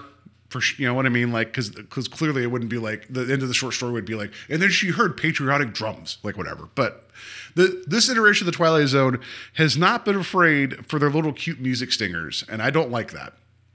For 0.61 0.81
you 0.81 0.87
know 0.87 0.93
what 0.93 1.05
I 1.05 1.09
mean, 1.09 1.31
like 1.33 1.47
because 1.47 1.69
because 1.69 2.07
clearly 2.07 2.43
it 2.43 2.47
wouldn't 2.47 2.69
be 2.71 2.77
like 2.77 3.05
the 3.09 3.21
end 3.21 3.41
of 3.41 3.47
the 3.49 3.53
short 3.53 3.73
story 3.73 3.91
would 3.91 4.05
be 4.05 4.15
like, 4.15 4.31
and 4.49 4.61
then 4.61 4.69
she 4.69 4.89
heard 4.89 5.17
patriotic 5.17 5.73
drums, 5.73 6.17
like 6.23 6.37
whatever. 6.37 6.69
But 6.75 7.09
the 7.55 7.83
this 7.87 8.07
iteration 8.09 8.47
of 8.47 8.53
the 8.53 8.55
Twilight 8.57 8.87
Zone 8.87 9.19
has 9.55 9.75
not 9.77 10.05
been 10.05 10.15
afraid 10.15 10.85
for 10.87 10.97
their 10.97 11.09
little 11.09 11.33
cute 11.33 11.59
music 11.59 11.91
stingers, 11.91 12.45
and 12.47 12.61
I 12.61 12.69
don't 12.69 12.89
like 12.89 13.11
that. 13.11 13.33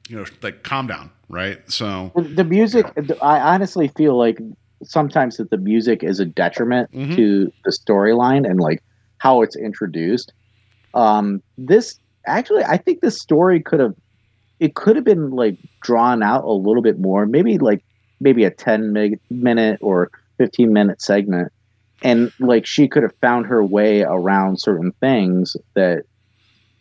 You 0.08 0.16
know, 0.16 0.24
like 0.42 0.62
calm 0.62 0.86
down, 0.86 1.10
right? 1.28 1.60
So 1.70 2.12
The- 2.16 2.44
music, 2.44 2.86
I 3.22 3.38
honestly 3.40 3.88
feel 3.88 4.16
like 4.16 4.38
sometimes 4.82 5.36
that 5.36 5.50
the 5.50 5.58
music 5.58 6.02
is 6.02 6.18
a 6.18 6.24
detriment 6.24 6.90
Mhm. 6.92 7.14
to 7.16 7.52
the 7.64 7.70
storyline 7.70 8.48
and 8.48 8.58
like 8.58 8.82
how 9.18 9.42
it's 9.42 9.54
introduced. 9.54 10.32
Um, 10.94 11.42
this 11.58 11.98
actually, 12.26 12.64
I 12.64 12.78
think 12.78 13.02
this 13.02 13.20
story 13.20 13.60
could 13.60 13.80
have, 13.80 13.94
it 14.60 14.74
could 14.74 14.94
have 14.94 15.04
been 15.04 15.30
like 15.30 15.56
drawn 15.82 16.22
out 16.22 16.44
a 16.44 16.52
little 16.52 16.82
bit 16.82 17.00
more. 17.00 17.26
Maybe 17.26 17.58
like 17.58 17.82
maybe 18.20 18.44
a 18.44 18.50
ten 18.50 18.92
mig- 18.92 19.18
minute 19.30 19.78
or 19.82 20.10
fifteen 20.38 20.72
minute 20.72 21.02
segment, 21.02 21.50
and 22.02 22.30
like 22.38 22.66
she 22.66 22.86
could 22.86 23.02
have 23.02 23.14
found 23.20 23.46
her 23.46 23.64
way 23.64 24.02
around 24.02 24.60
certain 24.60 24.92
things 25.00 25.56
that 25.74 26.04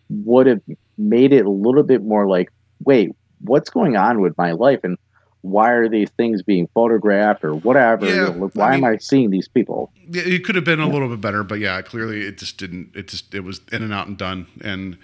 would 0.10 0.46
have 0.46 0.62
made 0.98 1.34
it 1.34 1.46
a 1.46 1.50
little 1.50 1.84
bit 1.84 2.04
more 2.04 2.28
like, 2.28 2.52
wait, 2.84 3.12
what's 3.42 3.70
going 3.70 3.96
on 3.96 4.22
with 4.22 4.38
my 4.38 4.52
life 4.52 4.82
and 4.84 4.98
why 5.42 5.72
are 5.72 5.88
these 5.88 6.10
things 6.12 6.44
being 6.44 6.68
photographed 6.74 7.46
or 7.46 7.56
whatever? 7.56 8.06
Yeah, 8.06 8.28
You 8.28 8.34
know, 8.34 8.52
why 8.56 8.72
I 8.72 8.76
am 8.76 8.84
I 8.84 8.98
seeing 8.98 9.30
these 9.30 9.48
people? 9.48 9.92
It 10.12 10.44
could 10.44 10.56
have 10.56 10.66
been 10.66 10.82
a 10.82 10.90
little 10.90 11.08
bit 11.08 11.22
better, 11.22 11.44
but 11.44 11.60
yeah, 11.60 11.82
clearly 11.82 12.24
it 12.24 12.38
just 12.38 12.58
didn't. 12.58 12.92
It 12.94 13.08
just 13.08 13.34
it 13.34 13.42
was 13.42 13.62
in 13.72 13.82
and 13.82 13.94
out 13.94 14.08
and 14.08 14.18
done. 14.18 14.48
And 14.60 14.98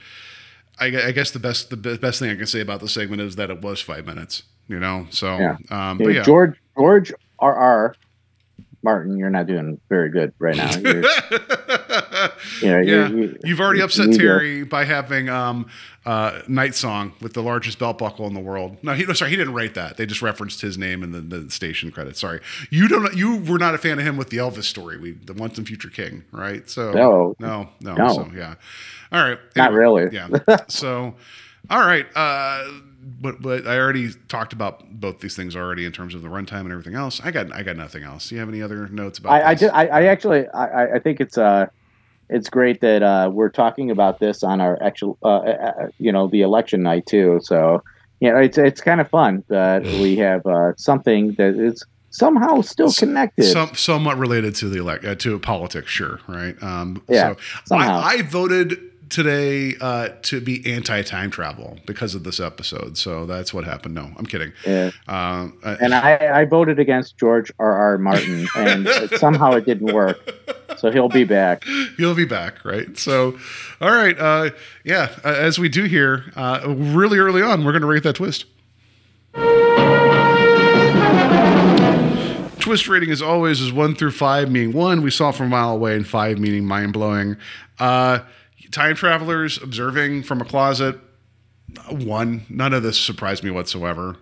I, 0.80 0.86
I 1.08 1.12
guess 1.12 1.32
the 1.32 1.40
best 1.40 1.70
the 1.70 1.98
best 1.98 2.20
thing 2.20 2.30
I 2.30 2.36
can 2.36 2.46
say 2.48 2.62
about 2.62 2.80
the 2.80 2.90
segment 2.90 3.22
is 3.22 3.36
that 3.38 3.50
it 3.50 3.62
was 3.62 3.82
five 3.82 4.06
minutes. 4.06 4.44
You 4.68 4.80
know, 4.80 5.06
so 5.12 5.38
Yeah. 5.38 5.58
um, 5.70 5.98
but 6.00 6.08
yeah, 6.10 6.24
George 6.24 6.56
George 6.78 7.14
R 7.40 7.54
R 7.56 7.96
Martin, 8.86 9.18
you're 9.18 9.32
not 9.32 9.48
doing 9.48 9.82
very 9.90 10.10
good 10.12 10.32
right 10.40 10.56
now. 10.56 10.70
You're, 10.78 11.02
you 12.62 12.70
know, 12.70 12.80
yeah, 12.80 12.82
you're- 12.82 13.10
you- 13.22 13.38
you've 13.44 13.60
already 13.60 13.82
upset 13.82 14.14
Terry 14.14 14.64
by 14.64 14.86
having 14.86 15.28
um, 15.28 15.66
uh, 16.06 16.42
Night 16.48 16.76
Song 16.76 17.14
with 17.20 17.34
the 17.34 17.42
largest 17.42 17.80
belt 17.80 17.98
buckle 17.98 18.28
in 18.28 18.36
the 18.36 18.40
world. 18.40 18.78
No, 18.84 18.94
he 18.94 19.04
no, 19.06 19.14
sorry, 19.14 19.32
he 19.32 19.38
didn't 19.38 19.56
write 19.56 19.74
that. 19.74 19.98
They 19.98 20.06
just 20.06 20.22
referenced 20.22 20.62
his 20.62 20.78
name 20.78 21.02
in 21.04 21.12
the, 21.12 21.22
the 21.22 21.50
station 21.50 21.90
credits. 21.92 22.20
Sorry, 22.20 22.42
you 22.70 22.88
don't. 22.88 23.16
You 23.16 23.38
were 23.38 23.58
not 23.58 23.74
a 23.74 23.80
fan 23.80 23.98
of 24.00 24.06
him 24.06 24.18
with 24.18 24.30
the 24.30 24.38
Elvis 24.38 24.66
story, 24.66 24.98
we 25.00 25.14
the 25.14 25.34
Once 25.34 25.58
and 25.58 25.68
Future 25.68 25.90
King, 25.90 26.24
right? 26.32 26.70
So 26.70 26.92
No. 26.94 27.36
no, 27.40 27.70
no. 27.82 27.96
No. 27.96 28.08
So 28.14 28.30
yeah, 28.36 28.56
all 29.12 29.24
right. 29.24 29.40
Not 29.56 29.72
really. 29.74 30.08
Yeah. 30.14 30.28
So, 30.68 31.16
all 31.72 31.80
right. 31.80 32.06
Uh, 32.16 32.70
but 33.22 33.42
but 33.42 33.68
I 33.68 33.78
already 33.78 34.10
talked 34.28 34.52
about 34.54 35.00
both 35.00 35.20
these 35.20 35.36
things 35.36 35.56
already 35.56 35.86
in 35.86 35.92
terms 35.92 36.16
of 36.16 36.22
the 36.24 36.28
runtime 36.28 36.62
and 36.62 36.72
everything 36.72 36.96
else. 36.96 37.22
I 37.24 37.32
got 37.32 37.54
I 37.54 37.62
got 37.64 37.78
nothing 37.78 38.04
else. 38.04 38.30
Do 38.30 38.36
you 38.36 38.40
have 38.40 38.50
any 38.50 38.62
other 38.62 38.88
notes 38.88 39.20
about? 39.20 39.34
I, 39.34 39.50
I, 39.52 39.56
ju- 39.56 39.70
I, 39.72 39.88
I 39.88 40.04
actually 40.06 40.48
I, 40.50 40.66
I- 40.86 40.96
I 40.96 41.00
think 41.00 41.20
it's 41.22 41.38
uh 41.38 41.68
it's 42.28 42.50
great 42.50 42.82
that 42.82 43.04
uh, 43.04 43.30
we're 43.32 43.50
talking 43.50 43.92
about 43.92 44.20
this 44.20 44.44
on 44.44 44.60
our 44.60 44.82
actual 44.82 45.18
uh, 45.24 45.28
uh, 45.38 45.88
you 46.00 46.12
know 46.12 46.28
the 46.28 46.42
election 46.42 46.82
night 46.82 47.06
too. 47.06 47.40
So 47.44 47.84
you 48.20 48.32
know 48.32 48.40
it's 48.40 48.58
it's 48.58 48.82
kind 48.82 49.00
of 49.00 49.08
fun 49.10 49.44
that 49.50 49.84
we 50.02 50.16
have 50.18 50.44
uh, 50.48 50.72
something 50.76 51.34
that 51.38 51.56
is 51.60 51.86
somehow 52.10 52.62
still 52.62 52.92
connected. 52.94 53.44
Some, 53.44 53.76
somewhat 53.76 54.18
related 54.18 54.56
to 54.56 54.70
the 54.70 54.80
elect 54.80 55.06
uh, 55.06 55.14
to 55.16 55.38
politics, 55.38 55.92
sure, 55.92 56.20
right? 56.28 56.56
Um, 56.64 57.04
Yeah, 57.10 57.34
so 57.34 57.38
somehow. 57.66 58.00
I, 58.00 58.14
I 58.14 58.22
voted 58.24 58.80
today 59.10 59.76
uh, 59.82 60.10
to 60.24 60.42
be 60.42 60.66
anti 60.72 61.02
time 61.02 61.30
travel 61.30 61.78
because 61.86 62.16
of 62.16 62.24
this 62.24 62.40
episode. 62.40 62.98
So 62.98 63.26
that's 63.26 63.54
what 63.54 63.64
happened. 63.64 63.96
No, 63.96 64.12
I'm 64.18 64.26
kidding. 64.26 64.54
Yeah. 64.66 64.92
Um, 65.08 65.58
uh, 65.64 65.78
and 65.82 65.94
I, 65.94 66.42
I 66.42 66.46
voted 66.46 66.80
against 66.80 67.18
George 67.18 67.52
R. 67.60 67.74
R. 67.74 67.98
Martin, 67.98 68.48
and 68.56 68.88
somehow 69.18 69.52
it 69.54 69.66
didn't 69.66 69.94
work. 69.94 70.18
So 70.78 70.92
he'll 70.92 71.10
be 71.10 71.24
back. 71.24 71.64
You'll 71.98 72.16
be 72.16 72.26
back, 72.26 72.64
right? 72.66 72.98
So, 72.98 73.38
all 73.82 73.92
right, 73.92 74.18
uh, 74.20 74.50
yeah. 74.84 75.16
As 75.24 75.58
we 75.58 75.70
do 75.70 75.86
here, 75.86 76.26
uh, 76.36 76.64
really 76.68 77.18
early 77.18 77.42
on, 77.42 77.64
we're 77.64 77.72
going 77.72 77.82
to 77.82 77.88
rate 77.88 78.04
that 78.04 78.16
twist. 78.16 78.46
Twist 82.60 82.88
rating, 82.88 83.12
as 83.12 83.22
always, 83.22 83.62
is 83.62 83.72
one 83.72 83.94
through 83.94 84.12
five, 84.12 84.50
meaning 84.50 84.74
one 84.74 85.04
we 85.04 85.12
saw 85.12 85.32
from 85.32 85.48
a 85.48 85.50
mile 85.50 85.76
away, 85.76 85.96
and 85.96 86.08
five 86.08 86.40
meaning 86.40 86.66
mind 86.66 86.94
blowing. 86.94 87.38
Uh, 87.80 88.20
time 88.76 88.94
travelers 88.94 89.58
observing 89.62 90.22
from 90.22 90.42
a 90.42 90.46
closet, 90.46 91.00
one. 91.90 92.46
None 92.50 92.74
of 92.74 92.84
this 92.84 93.00
surprised 93.00 93.42
me 93.44 93.50
whatsoever. 93.50 94.18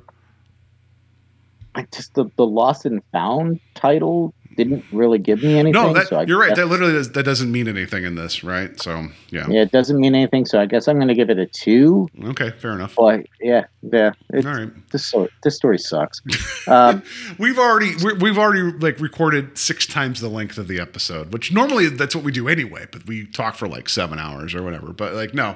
I 1.76 1.88
just 1.92 2.14
the, 2.14 2.26
the 2.38 2.46
lost 2.46 2.86
and 2.86 3.02
found 3.12 3.60
title 3.74 4.34
didn't 4.56 4.84
really 4.92 5.18
give 5.20 5.42
me 5.44 5.58
anything. 5.58 5.74
No, 5.82 5.94
that, 5.94 6.08
so 6.08 6.22
you're 6.22 6.40
right. 6.40 6.50
guess- 6.50 6.58
That 6.58 6.68
literally 6.68 6.94
does, 6.94 7.12
that 7.12 7.24
doesn't 7.24 7.52
mean 7.52 7.68
anything 7.68 8.04
in 8.04 8.16
this, 8.16 8.44
right? 8.44 8.80
So, 8.82 9.08
yeah. 9.30 9.48
yeah, 9.50 9.62
it 9.62 9.72
doesn't 9.72 10.00
mean 10.00 10.16
anything. 10.16 10.46
So 10.46 10.60
I 10.60 10.66
guess 10.66 10.88
I'm 10.88 10.98
going 10.98 11.08
to 11.08 11.16
give 11.16 11.30
it 11.30 11.38
a 11.40 11.46
two. 11.46 12.08
Okay, 12.24 12.52
fair 12.52 12.74
enough. 12.74 12.96
But 12.96 13.26
yeah, 13.42 13.66
yeah, 13.82 14.12
All 14.34 14.42
right. 14.42 14.90
this 14.92 15.06
story 15.06 15.30
this 15.44 15.56
story 15.56 15.78
sucks. 15.80 16.22
um, 16.68 17.04
We've 17.40 17.58
already 17.60 17.94
we- 18.04 18.14
we've 18.14 18.38
already 18.38 18.62
like 18.78 19.00
recorded 19.00 19.58
six 19.58 19.86
times 19.86 20.22
the 20.22 20.30
length 20.30 20.58
of 20.58 20.68
the 20.68 20.80
episode, 20.80 21.34
which 21.34 21.52
normally 21.52 21.90
that's 21.90 22.16
what 22.16 22.24
we 22.24 22.32
do 22.32 22.48
anyway. 22.48 22.86
But 22.92 23.06
we 23.06 23.26
talk 23.26 23.56
for 23.56 23.68
like 23.68 23.90
seven 23.90 24.20
hours 24.20 24.54
or 24.56 24.64
whatever. 24.64 24.94
But 24.94 25.14
like 25.14 25.34
no, 25.34 25.56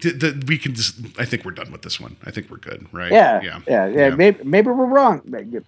th- 0.00 0.20
th- 0.20 0.34
we 0.46 0.58
can 0.58 0.74
just. 0.74 0.96
I 1.18 1.24
think 1.24 1.44
we're 1.44 1.50
done 1.52 1.70
with 1.72 1.82
this 1.82 1.98
one. 2.00 2.16
I 2.24 2.30
think 2.30 2.50
we're 2.50 2.56
good, 2.58 2.86
right? 2.92 3.10
yeah, 3.12 3.40
yeah, 3.42 3.60
yeah, 3.66 3.86
yeah, 3.86 4.10
Maybe, 4.10 4.42
maybe 4.44 4.68
we're 4.68 4.86
wrong, 4.86 5.22
Maybe. 5.24 5.58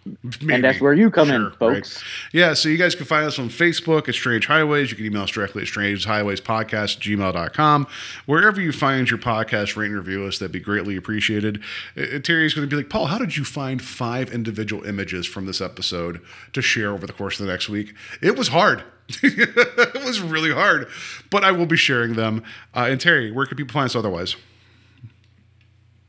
and 0.51 0.65
that's 0.65 0.81
where 0.81 0.95
you 0.95 1.11
come 1.11 1.31
in, 1.31 1.51
folks. 1.53 1.97
right. 1.97 2.05
Yeah, 2.33 2.55
so 2.55 2.69
you 2.69 2.77
guys 2.77 2.95
can 2.95 3.07
find 3.07 3.25
us 3.27 3.39
on 3.39 3.49
Facebook 3.49 4.09
at 4.09 4.15
Strange 4.15 4.47
Highways. 4.47 4.91
You 4.91 4.97
can 4.97 5.07
email 5.07 5.23
us 5.23 5.31
directly 5.31 5.63
at 5.63 5.69
strangehighwayspodcast 5.69 6.99
gmail.com. 6.99 7.87
Wherever 8.27 8.61
you 8.61 8.73
find 8.73 9.09
your 9.11 9.19
podcast, 9.19 9.77
rate 9.77 9.87
and 9.87 9.97
review 9.97 10.25
us. 10.25 10.39
That'd 10.39 10.53
be 10.53 10.61
greatly 10.61 10.97
appreciated. 10.97 11.63
Uh, 11.97 12.19
Terry's 12.21 12.55
going 12.55 12.69
to 12.69 12.71
be 12.71 12.77
like, 12.77 12.91
Paul, 12.91 13.07
how 13.07 13.19
did 13.19 13.37
you 13.37 13.45
find 13.45 13.81
five 13.83 14.31
individual 14.33 14.85
images 14.85 15.27
from 15.27 15.47
this 15.47 15.61
episode 15.61 16.21
to 16.53 16.63
share 16.63 16.91
over 16.93 17.07
the 17.07 17.13
course 17.13 17.39
of 17.41 17.47
the 17.47 17.53
next 17.53 17.69
week? 17.69 17.95
It 18.23 18.37
was 18.37 18.49
hard. 18.49 18.83
it 19.23 20.05
was 20.05 20.21
really 20.21 20.53
hard, 20.53 20.89
but 21.31 21.45
I 21.45 21.53
will 21.53 21.67
be 21.67 21.77
sharing 21.77 22.15
them. 22.15 22.43
Uh, 22.75 22.87
and 22.91 23.01
Terry, 23.01 23.31
where 23.33 23.47
can 23.47 23.57
people 23.57 23.73
find 23.73 23.87
us 23.87 23.97
otherwise? 23.97 24.37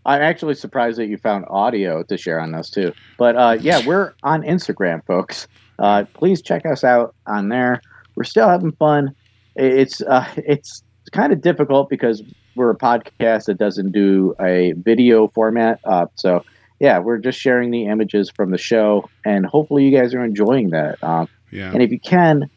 I'm 0.06 0.22
actually 0.22 0.56
surprised 0.56 0.98
that 0.98 1.08
you 1.08 1.18
found 1.18 1.46
audio 1.50 2.04
to 2.04 2.18
share 2.18 2.40
on 2.40 2.52
this 2.52 2.70
too. 2.70 2.94
But 3.18 3.36
uh, 3.36 3.58
yeah, 3.62 3.82
we're 3.86 4.14
on 4.24 4.42
Instagram, 4.44 5.06
folks. 5.06 5.48
Uh, 5.78 6.06
please 6.14 6.42
check 6.42 6.66
us 6.66 6.84
out 6.84 7.16
on 7.28 7.50
there. 7.50 7.82
We're 8.16 8.24
still 8.24 8.48
having 8.50 8.72
fun. 8.74 9.16
It's 9.56 10.02
uh, 10.02 10.26
it's 10.38 10.84
kind 11.12 11.34
of 11.34 11.42
difficult 11.42 11.90
because 11.90 12.22
we're 12.56 12.72
a 12.72 12.78
podcast 12.78 13.46
that 13.46 13.58
doesn't 13.58 13.92
do 13.92 14.36
a 14.42 14.74
video 14.74 15.28
format. 15.30 15.80
Uh, 15.84 16.08
so 16.16 16.44
yeah, 16.80 17.00
we're 17.00 17.18
just 17.18 17.40
sharing 17.40 17.72
the 17.72 17.86
images 17.86 18.30
from 18.36 18.52
the 18.52 18.58
show, 18.58 19.10
and 19.26 19.46
hopefully 19.46 19.86
you 19.86 19.98
guys 19.98 20.14
are 20.14 20.24
enjoying 20.24 20.70
that. 20.70 21.02
Um, 21.04 21.28
Yeah. 21.52 21.72
and 21.72 21.82
if 21.82 21.92
you 21.92 22.00
can, 22.00 22.50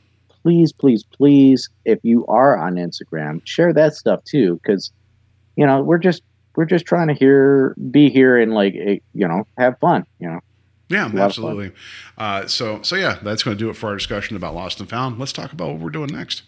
please, 0.43 0.73
please, 0.73 1.05
please, 1.05 1.69
if 1.85 1.99
you 2.03 2.27
are 2.27 2.57
on 2.57 2.75
Instagram, 2.75 3.41
share 3.45 3.73
that 3.73 3.95
stuff 3.95 4.23
too, 4.25 4.61
because 4.63 4.91
you 5.57 5.67
know 5.67 5.83
we're 5.83 5.99
just 5.99 6.23
we're 6.57 6.65
just 6.67 6.85
trying 6.85 7.09
to 7.09 7.15
hear, 7.15 7.75
be 7.91 8.11
here, 8.11 8.39
and 8.39 8.53
like 8.53 8.75
eh, 8.75 8.99
you 9.15 9.27
know 9.27 9.47
have 9.59 9.79
fun. 9.79 10.05
You 10.19 10.29
know, 10.29 10.41
Yeah, 10.89 11.05
lot 11.05 11.07
of 11.07 11.13
fun. 11.13 11.21
absolutely. 11.23 11.73
Uh, 12.19 12.47
so, 12.47 12.83
so 12.83 12.97
yeah, 12.97 13.19
that's 13.23 13.43
going 13.43 13.57
to 13.57 13.65
do 13.65 13.71
it 13.71 13.75
for 13.77 13.89
our 13.89 13.97
discussion 13.97 14.37
about 14.37 14.55
Lost 14.55 14.81
and 14.81 14.89
Found. 14.91 15.19
Let's 15.19 15.33
talk 15.33 15.53
about 15.53 15.71
what 15.71 15.81
we're 15.81 15.91
doing 15.91 16.13
next. 16.13 16.43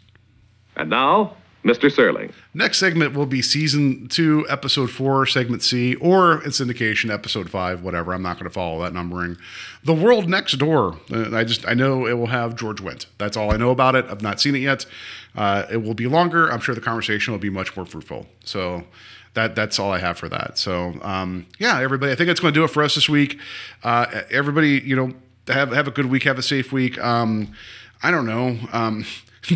And 0.77 0.91
now, 0.91 1.37
Mr. 1.65 1.91
Serling. 1.91 2.31
Next 2.53 2.79
segment 2.79 3.15
will 3.15 3.25
be 3.25 3.41
season 3.41 4.07
two, 4.09 4.47
episode 4.51 4.91
four, 4.91 5.25
segment 5.25 5.63
C, 5.63 5.95
or 5.95 6.43
in 6.45 6.51
syndication, 6.51 7.11
episode 7.11 7.49
five, 7.49 7.83
whatever. 7.83 8.13
I'm 8.13 8.23
not 8.23 8.35
going 8.35 8.45
to 8.45 8.51
follow 8.51 8.83
that 8.83 8.93
numbering. 8.93 9.39
The 9.83 9.95
World 9.95 10.29
Next 10.29 10.59
Door. 10.59 10.99
Uh, 11.11 11.35
I 11.35 11.43
just 11.45 11.67
I 11.67 11.73
know 11.73 12.07
it 12.07 12.15
will 12.15 12.27
have 12.27 12.55
George 12.55 12.83
Wendt. 12.83 13.07
That's 13.17 13.37
all 13.37 13.51
I 13.51 13.57
know 13.57 13.71
about 13.71 13.95
it. 13.95 14.05
I've 14.11 14.21
not 14.21 14.41
seen 14.41 14.55
it 14.55 14.59
yet. 14.59 14.85
Uh, 15.35 15.65
it 15.71 15.79
will 15.79 15.95
be 15.95 16.07
longer. 16.07 16.53
I'm 16.53 16.61
sure 16.61 16.75
the 16.75 16.83
conversation 16.83 17.33
will 17.33 17.41
be 17.41 17.51
much 17.51 17.75
more 17.77 17.87
fruitful. 17.87 18.27
So 18.45 18.85
that 19.33 19.55
that's 19.55 19.79
all 19.79 19.91
I 19.91 20.01
have 20.01 20.19
for 20.19 20.29
that. 20.29 20.59
So 20.59 20.95
um, 21.01 21.47
yeah, 21.59 21.81
everybody, 21.81 22.13
I 22.13 22.15
think 22.15 22.29
that's 22.29 22.41
going 22.41 22.53
to 22.53 22.61
do 22.61 22.65
it 22.65 22.69
for 22.71 22.83
us 22.83 22.95
this 22.95 23.09
week. 23.09 23.39
Uh, 23.83 24.23
everybody, 24.31 24.81
you 24.85 24.97
know, 24.97 25.15
have 25.49 25.73
have 25.73 25.89
a 25.89 25.91
good 25.91 26.07
week. 26.07 26.25
Have 26.25 26.39
a 26.39 26.43
safe 26.43 26.73
week. 26.73 27.03
Um, 27.03 27.53
I 28.03 28.11
don't 28.11 28.27
know. 28.27 28.59
Um, 28.71 29.07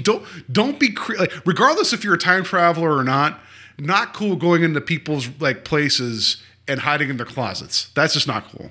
don't 0.03 0.25
don't 0.53 0.79
be 0.79 0.91
cre- 0.93 1.17
like, 1.17 1.33
regardless 1.47 1.93
if 1.93 2.05
you're 2.05 2.15
a 2.15 2.19
time 2.19 2.45
traveler 2.45 2.97
or 2.97 3.05
not. 3.05 3.41
Not 3.81 4.13
cool 4.13 4.35
going 4.35 4.65
into 4.65 4.81
people's 4.81 5.29
like 5.39 5.65
places 5.65 6.43
and 6.67 6.81
hiding 6.81 7.11
in 7.11 7.17
their 7.17 7.27
closets. 7.27 7.91
That's 7.95 8.13
just 8.13 8.27
not 8.27 8.49
cool. 8.51 8.71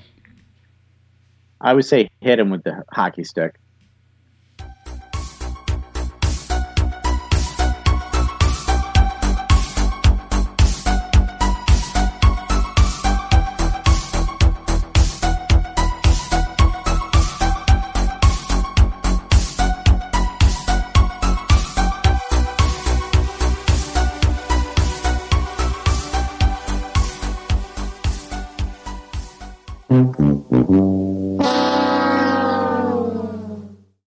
I 1.62 1.74
would 1.74 1.86
say 1.86 2.10
hit 2.22 2.40
him 2.40 2.50
with 2.50 2.64
the 2.64 2.84
hockey 2.92 3.24
stick. 3.24 3.56